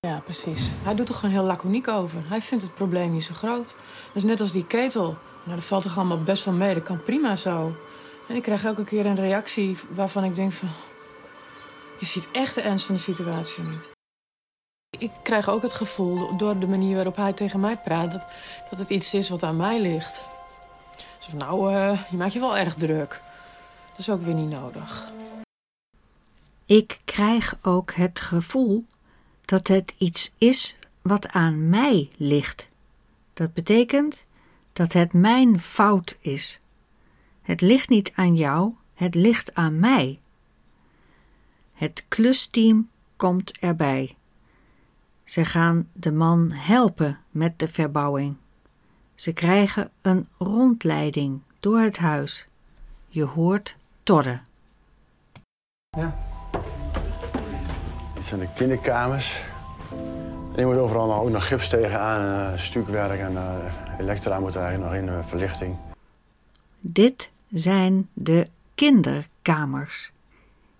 Ja, 0.00 0.20
precies. 0.24 0.70
Hij 0.82 0.94
doet 0.94 1.08
er 1.08 1.14
gewoon 1.14 1.34
heel 1.34 1.44
laconiek 1.44 1.88
over. 1.88 2.20
Hij 2.28 2.42
vindt 2.42 2.64
het 2.64 2.74
probleem 2.74 3.12
niet 3.12 3.24
zo 3.24 3.34
groot. 3.34 3.76
Dus 4.12 4.22
net 4.22 4.40
als 4.40 4.52
die 4.52 4.66
ketel. 4.66 5.16
Nou, 5.46 5.58
dat 5.58 5.66
valt 5.66 5.82
toch 5.82 5.96
allemaal 5.96 6.22
best 6.22 6.44
wel 6.44 6.54
mee. 6.54 6.74
Dat 6.74 6.82
kan 6.82 7.02
prima 7.02 7.36
zo. 7.36 7.76
En 8.28 8.36
ik 8.36 8.42
krijg 8.42 8.64
elke 8.64 8.84
keer 8.84 9.06
een 9.06 9.16
reactie 9.16 9.78
waarvan 9.90 10.24
ik 10.24 10.34
denk 10.34 10.52
van... 10.52 10.68
Je 11.98 12.06
ziet 12.06 12.28
echt 12.32 12.54
de 12.54 12.60
ernst 12.60 12.86
van 12.86 12.94
de 12.94 13.00
situatie 13.00 13.64
niet. 13.64 13.90
Ik 14.98 15.10
krijg 15.22 15.48
ook 15.48 15.62
het 15.62 15.72
gevoel, 15.72 16.36
door 16.36 16.58
de 16.58 16.66
manier 16.66 16.94
waarop 16.94 17.16
hij 17.16 17.32
tegen 17.32 17.60
mij 17.60 17.76
praat... 17.76 18.10
dat, 18.12 18.28
dat 18.70 18.78
het 18.78 18.90
iets 18.90 19.14
is 19.14 19.28
wat 19.28 19.42
aan 19.42 19.56
mij 19.56 19.80
ligt. 19.80 20.24
Zo 21.18 21.30
van, 21.30 21.38
nou, 21.38 21.74
eh, 21.74 22.00
je 22.10 22.16
maakt 22.16 22.32
je 22.32 22.40
wel 22.40 22.56
erg 22.56 22.74
druk. 22.74 23.20
Dat 23.90 23.98
is 23.98 24.10
ook 24.10 24.22
weer 24.22 24.34
niet 24.34 24.50
nodig. 24.50 25.12
Ik 26.64 27.00
krijg 27.04 27.56
ook 27.62 27.92
het 27.92 28.20
gevoel 28.20 28.84
dat 29.44 29.68
het 29.68 29.94
iets 29.98 30.32
is 30.38 30.76
wat 31.02 31.28
aan 31.28 31.68
mij 31.68 32.10
ligt. 32.16 32.68
Dat 33.32 33.54
betekent 33.54 34.25
dat 34.76 34.92
het 34.92 35.12
mijn 35.12 35.60
fout 35.60 36.16
is. 36.20 36.60
Het 37.42 37.60
ligt 37.60 37.88
niet 37.88 38.12
aan 38.14 38.34
jou, 38.34 38.72
het 38.94 39.14
ligt 39.14 39.54
aan 39.54 39.78
mij. 39.78 40.20
Het 41.72 42.04
klusteam 42.08 42.88
komt 43.16 43.58
erbij. 43.58 44.16
Ze 45.24 45.44
gaan 45.44 45.88
de 45.92 46.12
man 46.12 46.50
helpen 46.50 47.18
met 47.30 47.58
de 47.58 47.68
verbouwing. 47.68 48.36
Ze 49.14 49.32
krijgen 49.32 49.90
een 50.00 50.28
rondleiding 50.38 51.40
door 51.60 51.80
het 51.80 51.96
huis. 51.96 52.48
Je 53.08 53.24
hoort 53.24 53.76
Torre. 54.02 54.40
Dit 58.14 58.24
zijn 58.24 58.40
de 58.40 58.48
kinderkamers. 58.54 59.44
En 60.56 60.62
je 60.62 60.68
moet 60.68 60.78
overal 60.82 61.06
nog, 61.06 61.20
ook 61.20 61.30
nog 61.30 61.46
gips 61.46 61.68
tegenaan, 61.68 62.52
uh, 62.52 62.58
stukwerk 62.58 63.20
en 63.20 63.32
uh, 63.32 63.54
elektra 63.98 64.40
moet 64.40 64.54
er 64.54 64.62
eigenlijk 64.62 64.92
nog 64.92 65.02
in, 65.02 65.18
uh, 65.18 65.26
verlichting. 65.26 65.76
Dit 66.80 67.30
zijn 67.50 68.08
de 68.12 68.48
kinderkamers. 68.74 70.12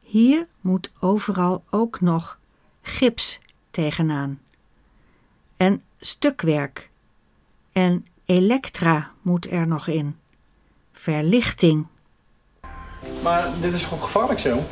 Hier 0.00 0.46
moet 0.60 0.90
overal 1.00 1.62
ook 1.70 2.00
nog 2.00 2.38
gips 2.82 3.40
tegenaan. 3.70 4.40
En 5.56 5.82
stukwerk. 5.98 6.90
En 7.72 8.06
elektra 8.24 9.10
moet 9.22 9.50
er 9.50 9.66
nog 9.66 9.86
in. 9.86 10.16
Verlichting. 10.92 11.86
Maar 13.22 13.48
dit 13.60 13.72
is 13.72 13.84
gewoon 13.84 14.02
gevaarlijk 14.02 14.40
zo. 14.40 14.62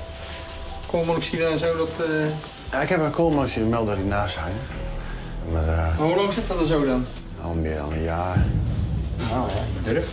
Koolmonoxide 0.86 1.44
en 1.44 1.58
zo, 1.58 1.76
dat... 1.76 2.08
Uh... 2.08 2.26
Ja, 2.70 2.80
ik 2.80 2.88
heb 2.88 3.00
een 3.00 3.10
koolmonoxide 3.10 3.64
melder 3.64 3.96
hiernaast 3.96 4.36
hangen. 4.36 4.84
Maar, 5.52 5.66
uh, 5.66 5.98
hoe 5.98 6.16
lang 6.16 6.33
zit 6.33 6.48
dat 6.48 6.61
er 6.61 6.66
zo 6.66 6.85
dan? 6.85 7.07
Al 7.42 7.54
meer 7.54 7.76
dan 7.76 7.92
een 7.92 8.02
jaar. 8.02 8.46
Nou 9.18 9.50
ja, 9.50 9.64
je 9.74 9.83
durft. 9.83 10.09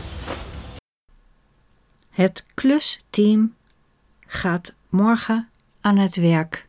Het 2.09 2.45
klusteam 2.53 3.55
gaat 4.27 4.73
morgen 4.89 5.49
aan 5.81 5.97
het 5.97 6.15
werk. 6.15 6.67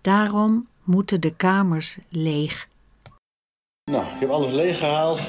Daarom 0.00 0.68
moeten 0.84 1.20
de 1.20 1.34
kamers 1.34 1.98
leeg. 2.08 2.68
Nou, 3.90 4.04
ik 4.14 4.20
heb 4.20 4.30
alles 4.30 4.52
leeggehaald. 4.52 5.20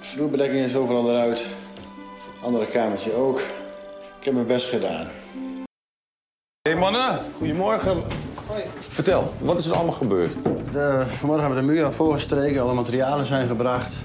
Vloerbedekking 0.00 0.64
is 0.64 0.74
overal 0.74 1.10
eruit. 1.10 1.46
Andere 2.42 2.66
kamertje 2.66 3.12
ook. 3.12 3.38
Ik 4.18 4.24
heb 4.24 4.34
mijn 4.34 4.46
best 4.46 4.68
gedaan. 4.68 5.06
Hé 6.60 6.70
hey 6.70 6.76
mannen, 6.76 7.20
goedemorgen. 7.36 8.02
Vertel, 8.78 9.34
wat 9.38 9.58
is 9.58 9.66
er 9.66 9.74
allemaal 9.74 9.92
gebeurd? 9.94 10.36
De, 10.72 11.04
vanmorgen 11.16 11.46
hebben 11.46 11.66
we 11.66 11.72
de 11.72 11.80
muur 11.80 11.92
voorgestreken, 11.92 12.62
alle 12.62 12.74
materialen 12.74 13.26
zijn 13.26 13.48
gebracht. 13.48 14.02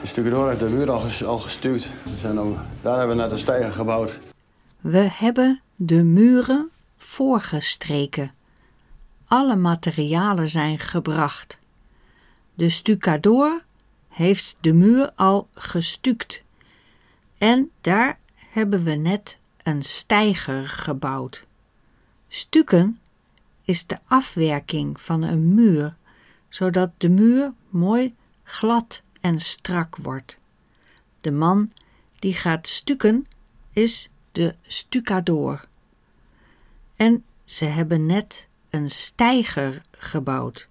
De 0.00 0.06
stucadoor 0.06 0.48
heeft 0.48 0.60
de 0.60 0.68
muur 0.68 0.90
al, 0.90 1.00
ges- 1.00 1.24
al 1.24 1.38
gestuukt. 1.38 1.88
We 2.02 2.18
zijn 2.18 2.40
ook, 2.40 2.56
daar 2.82 2.98
hebben 2.98 3.16
we 3.16 3.22
net 3.22 3.32
een 3.32 3.38
stijger 3.38 3.72
gebouwd. 3.72 4.10
We 4.80 5.08
hebben 5.10 5.60
de 5.76 6.02
muren 6.02 6.70
voorgestreken. 6.96 8.32
Alle 9.24 9.56
materialen 9.56 10.48
zijn 10.48 10.78
gebracht. 10.78 11.58
De 12.54 12.70
stucadoor 12.70 13.62
heeft 14.08 14.56
de 14.60 14.72
muur 14.72 15.12
al 15.14 15.48
gestuukt. 15.54 16.42
En 17.38 17.70
daar 17.80 18.18
hebben 18.36 18.84
we 18.84 18.94
net 18.94 19.38
een 19.62 19.82
steiger 19.82 20.68
gebouwd. 20.68 21.44
Stukken 22.28 22.98
is 23.64 23.86
de 23.86 23.98
afwerking 24.06 25.00
van 25.00 25.22
een 25.22 25.54
muur, 25.54 25.96
zodat 26.48 26.90
de 26.96 27.08
muur 27.08 27.52
mooi 27.68 28.14
glad 28.42 29.02
en 29.20 29.40
strak 29.40 29.96
wordt. 29.96 30.38
De 31.20 31.30
man 31.30 31.72
die 32.18 32.34
gaat 32.34 32.66
stukken 32.66 33.26
is 33.72 34.10
de 34.32 34.54
stucadoor. 34.62 35.68
En 36.96 37.24
ze 37.44 37.64
hebben 37.64 38.06
net 38.06 38.48
een 38.70 38.90
steiger 38.90 39.82
gebouwd. 39.90 40.68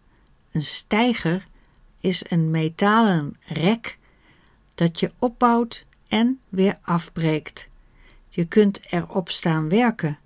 Een 0.52 0.64
steiger 0.64 1.48
is 2.00 2.32
een 2.32 2.52
metalen 2.52 3.36
rek 3.46 3.98
dat 4.76 5.00
je 5.00 5.12
opbouwt 5.20 5.86
en 6.08 6.40
weer 6.50 6.80
afbreekt. 6.82 7.68
Je 8.30 8.46
kunt 8.46 8.80
erop 8.92 9.30
staan 9.30 9.70
werken, 9.70 10.20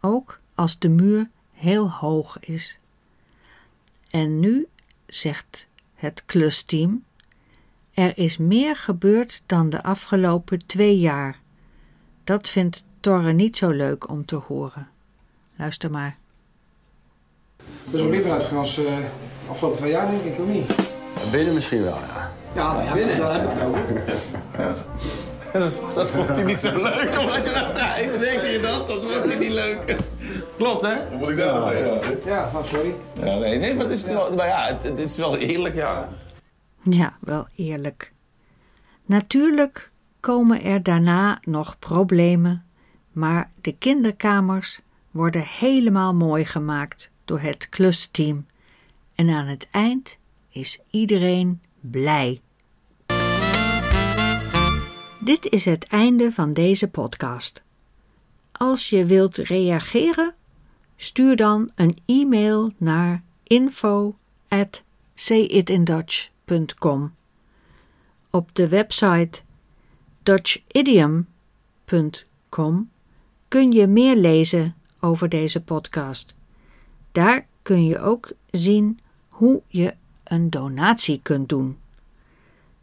ook 0.00 0.40
als 0.54 0.78
de 0.78 0.88
muur 0.88 1.30
heel 1.62 1.90
hoog 1.90 2.38
is. 2.40 2.78
En 4.10 4.40
nu, 4.40 4.68
zegt 5.06 5.66
het 5.94 6.22
klusteam, 6.26 7.04
er 7.94 8.18
is 8.18 8.36
meer 8.36 8.76
gebeurd 8.76 9.42
dan 9.46 9.70
de 9.70 9.82
afgelopen 9.82 10.66
twee 10.66 10.98
jaar. 10.98 11.40
Dat 12.24 12.48
vindt 12.48 12.84
Torre 13.00 13.32
niet 13.32 13.56
zo 13.56 13.70
leuk 13.70 14.08
om 14.08 14.24
te 14.24 14.36
horen. 14.36 14.88
Luister 15.56 15.90
maar. 15.90 16.16
Er 17.58 17.64
is 17.90 18.00
wel 18.00 18.08
meer 18.08 18.22
vanuit 18.22 18.42
gegaan 18.42 18.58
als 18.58 18.84
eh, 18.84 18.98
afgelopen 19.48 19.78
twee 19.78 19.90
jaar, 19.90 20.10
denk 20.10 20.24
ik, 20.24 20.38
of 20.38 20.46
niet? 20.46 20.74
Binnen 21.30 21.54
misschien 21.54 21.82
wel, 21.82 21.98
ja. 21.98 22.32
Ja, 22.54 22.82
ja, 22.82 22.92
binnen, 22.92 23.18
daar 23.18 23.40
heb 23.40 23.50
ik 23.50 23.56
het 23.56 23.64
over. 23.68 24.02
Dat, 25.52 25.80
dat 25.94 26.10
vond 26.10 26.28
hij 26.28 26.42
niet 26.42 26.60
zo 26.60 26.82
leuk, 26.82 27.18
omdat 27.18 27.46
je 27.46 27.52
dat 27.54 27.76
zei. 27.76 28.18
Denk 28.18 28.42
je 28.42 28.60
dat? 28.62 28.88
Dat 28.88 29.02
vond 29.02 29.24
hij 29.24 29.38
niet 29.38 29.52
leuk. 29.52 29.96
Klopt, 30.56 30.82
hè? 30.82 31.10
Dan 31.10 31.18
moet 31.18 31.28
ik 31.28 31.36
daar 31.36 31.76
Ja, 31.76 32.00
ja 32.24 32.50
nou, 32.52 32.66
sorry. 32.66 32.94
Ja, 33.14 33.38
nee, 33.38 33.58
nee, 33.58 33.74
maar 33.74 33.84
het 33.84 33.92
is 33.92 34.04
wel, 34.04 34.34
maar 34.34 34.46
ja, 34.46 34.66
het, 34.66 34.82
het 34.82 34.98
is 34.98 35.16
wel 35.16 35.36
eerlijk, 35.36 35.74
ja. 35.74 36.08
Ja, 36.82 37.16
wel 37.20 37.46
eerlijk. 37.56 38.12
Natuurlijk 39.04 39.90
komen 40.20 40.62
er 40.62 40.82
daarna 40.82 41.38
nog 41.42 41.78
problemen, 41.78 42.64
maar 43.12 43.50
de 43.60 43.72
kinderkamers 43.78 44.80
worden 45.10 45.42
helemaal 45.42 46.14
mooi 46.14 46.44
gemaakt 46.44 47.10
door 47.24 47.40
het 47.40 47.68
klusteam. 47.68 48.46
En 49.14 49.30
aan 49.30 49.46
het 49.46 49.68
eind 49.70 50.18
is 50.50 50.78
iedereen 50.90 51.60
blij. 51.80 52.40
Dit 55.20 55.48
is 55.48 55.64
het 55.64 55.86
einde 55.86 56.32
van 56.32 56.52
deze 56.52 56.88
podcast. 56.88 57.62
Als 58.52 58.90
je 58.90 59.04
wilt 59.06 59.36
reageren, 59.36 60.34
stuur 61.02 61.36
dan 61.36 61.70
een 61.74 61.98
e-mail 62.06 62.72
naar 62.76 63.22
info 63.42 64.16
at. 64.48 64.82
Op 68.30 68.54
de 68.54 68.68
website 68.68 69.42
dutchidiom.com 70.22 72.90
kun 73.48 73.72
je 73.72 73.86
meer 73.86 74.16
lezen 74.16 74.74
over 75.00 75.28
deze 75.28 75.62
podcast. 75.62 76.34
Daar 77.12 77.46
kun 77.62 77.84
je 77.84 77.98
ook 77.98 78.32
zien 78.50 79.00
hoe 79.28 79.62
je 79.66 79.94
een 80.24 80.50
donatie 80.50 81.20
kunt 81.22 81.48
doen. 81.48 81.78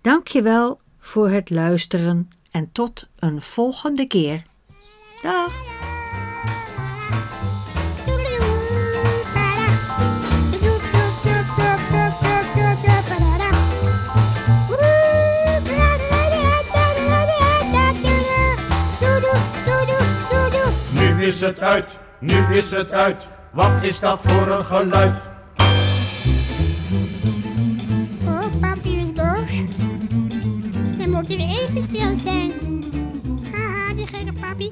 Dank 0.01 0.27
je 0.27 0.41
wel 0.41 0.79
voor 0.99 1.29
het 1.29 1.49
luisteren 1.49 2.29
en 2.51 2.71
tot 2.71 3.07
een 3.19 3.41
volgende 3.41 4.05
keer. 4.05 4.45
Dag! 5.21 5.78
Nu 21.19 21.25
is 21.25 21.41
het 21.41 21.59
uit, 21.59 21.99
nu 22.19 22.55
is 22.55 22.71
het 22.71 22.91
uit. 22.91 23.27
Wat 23.51 23.71
is 23.81 23.99
dat 23.99 24.19
voor 24.21 24.47
een 24.47 24.65
geluid? 24.65 25.15
Oh, 28.25 28.45
papi 28.61 28.97
is 28.97 29.11
boos. 29.11 29.51
Dan 30.97 31.09
moet 31.09 31.31
u 31.31 31.35
even 31.35 31.81
stil 31.81 32.17
zijn. 32.17 32.51
Haha, 33.51 33.93
die 33.93 34.07
gekke 34.07 34.33
papi. 34.33 34.71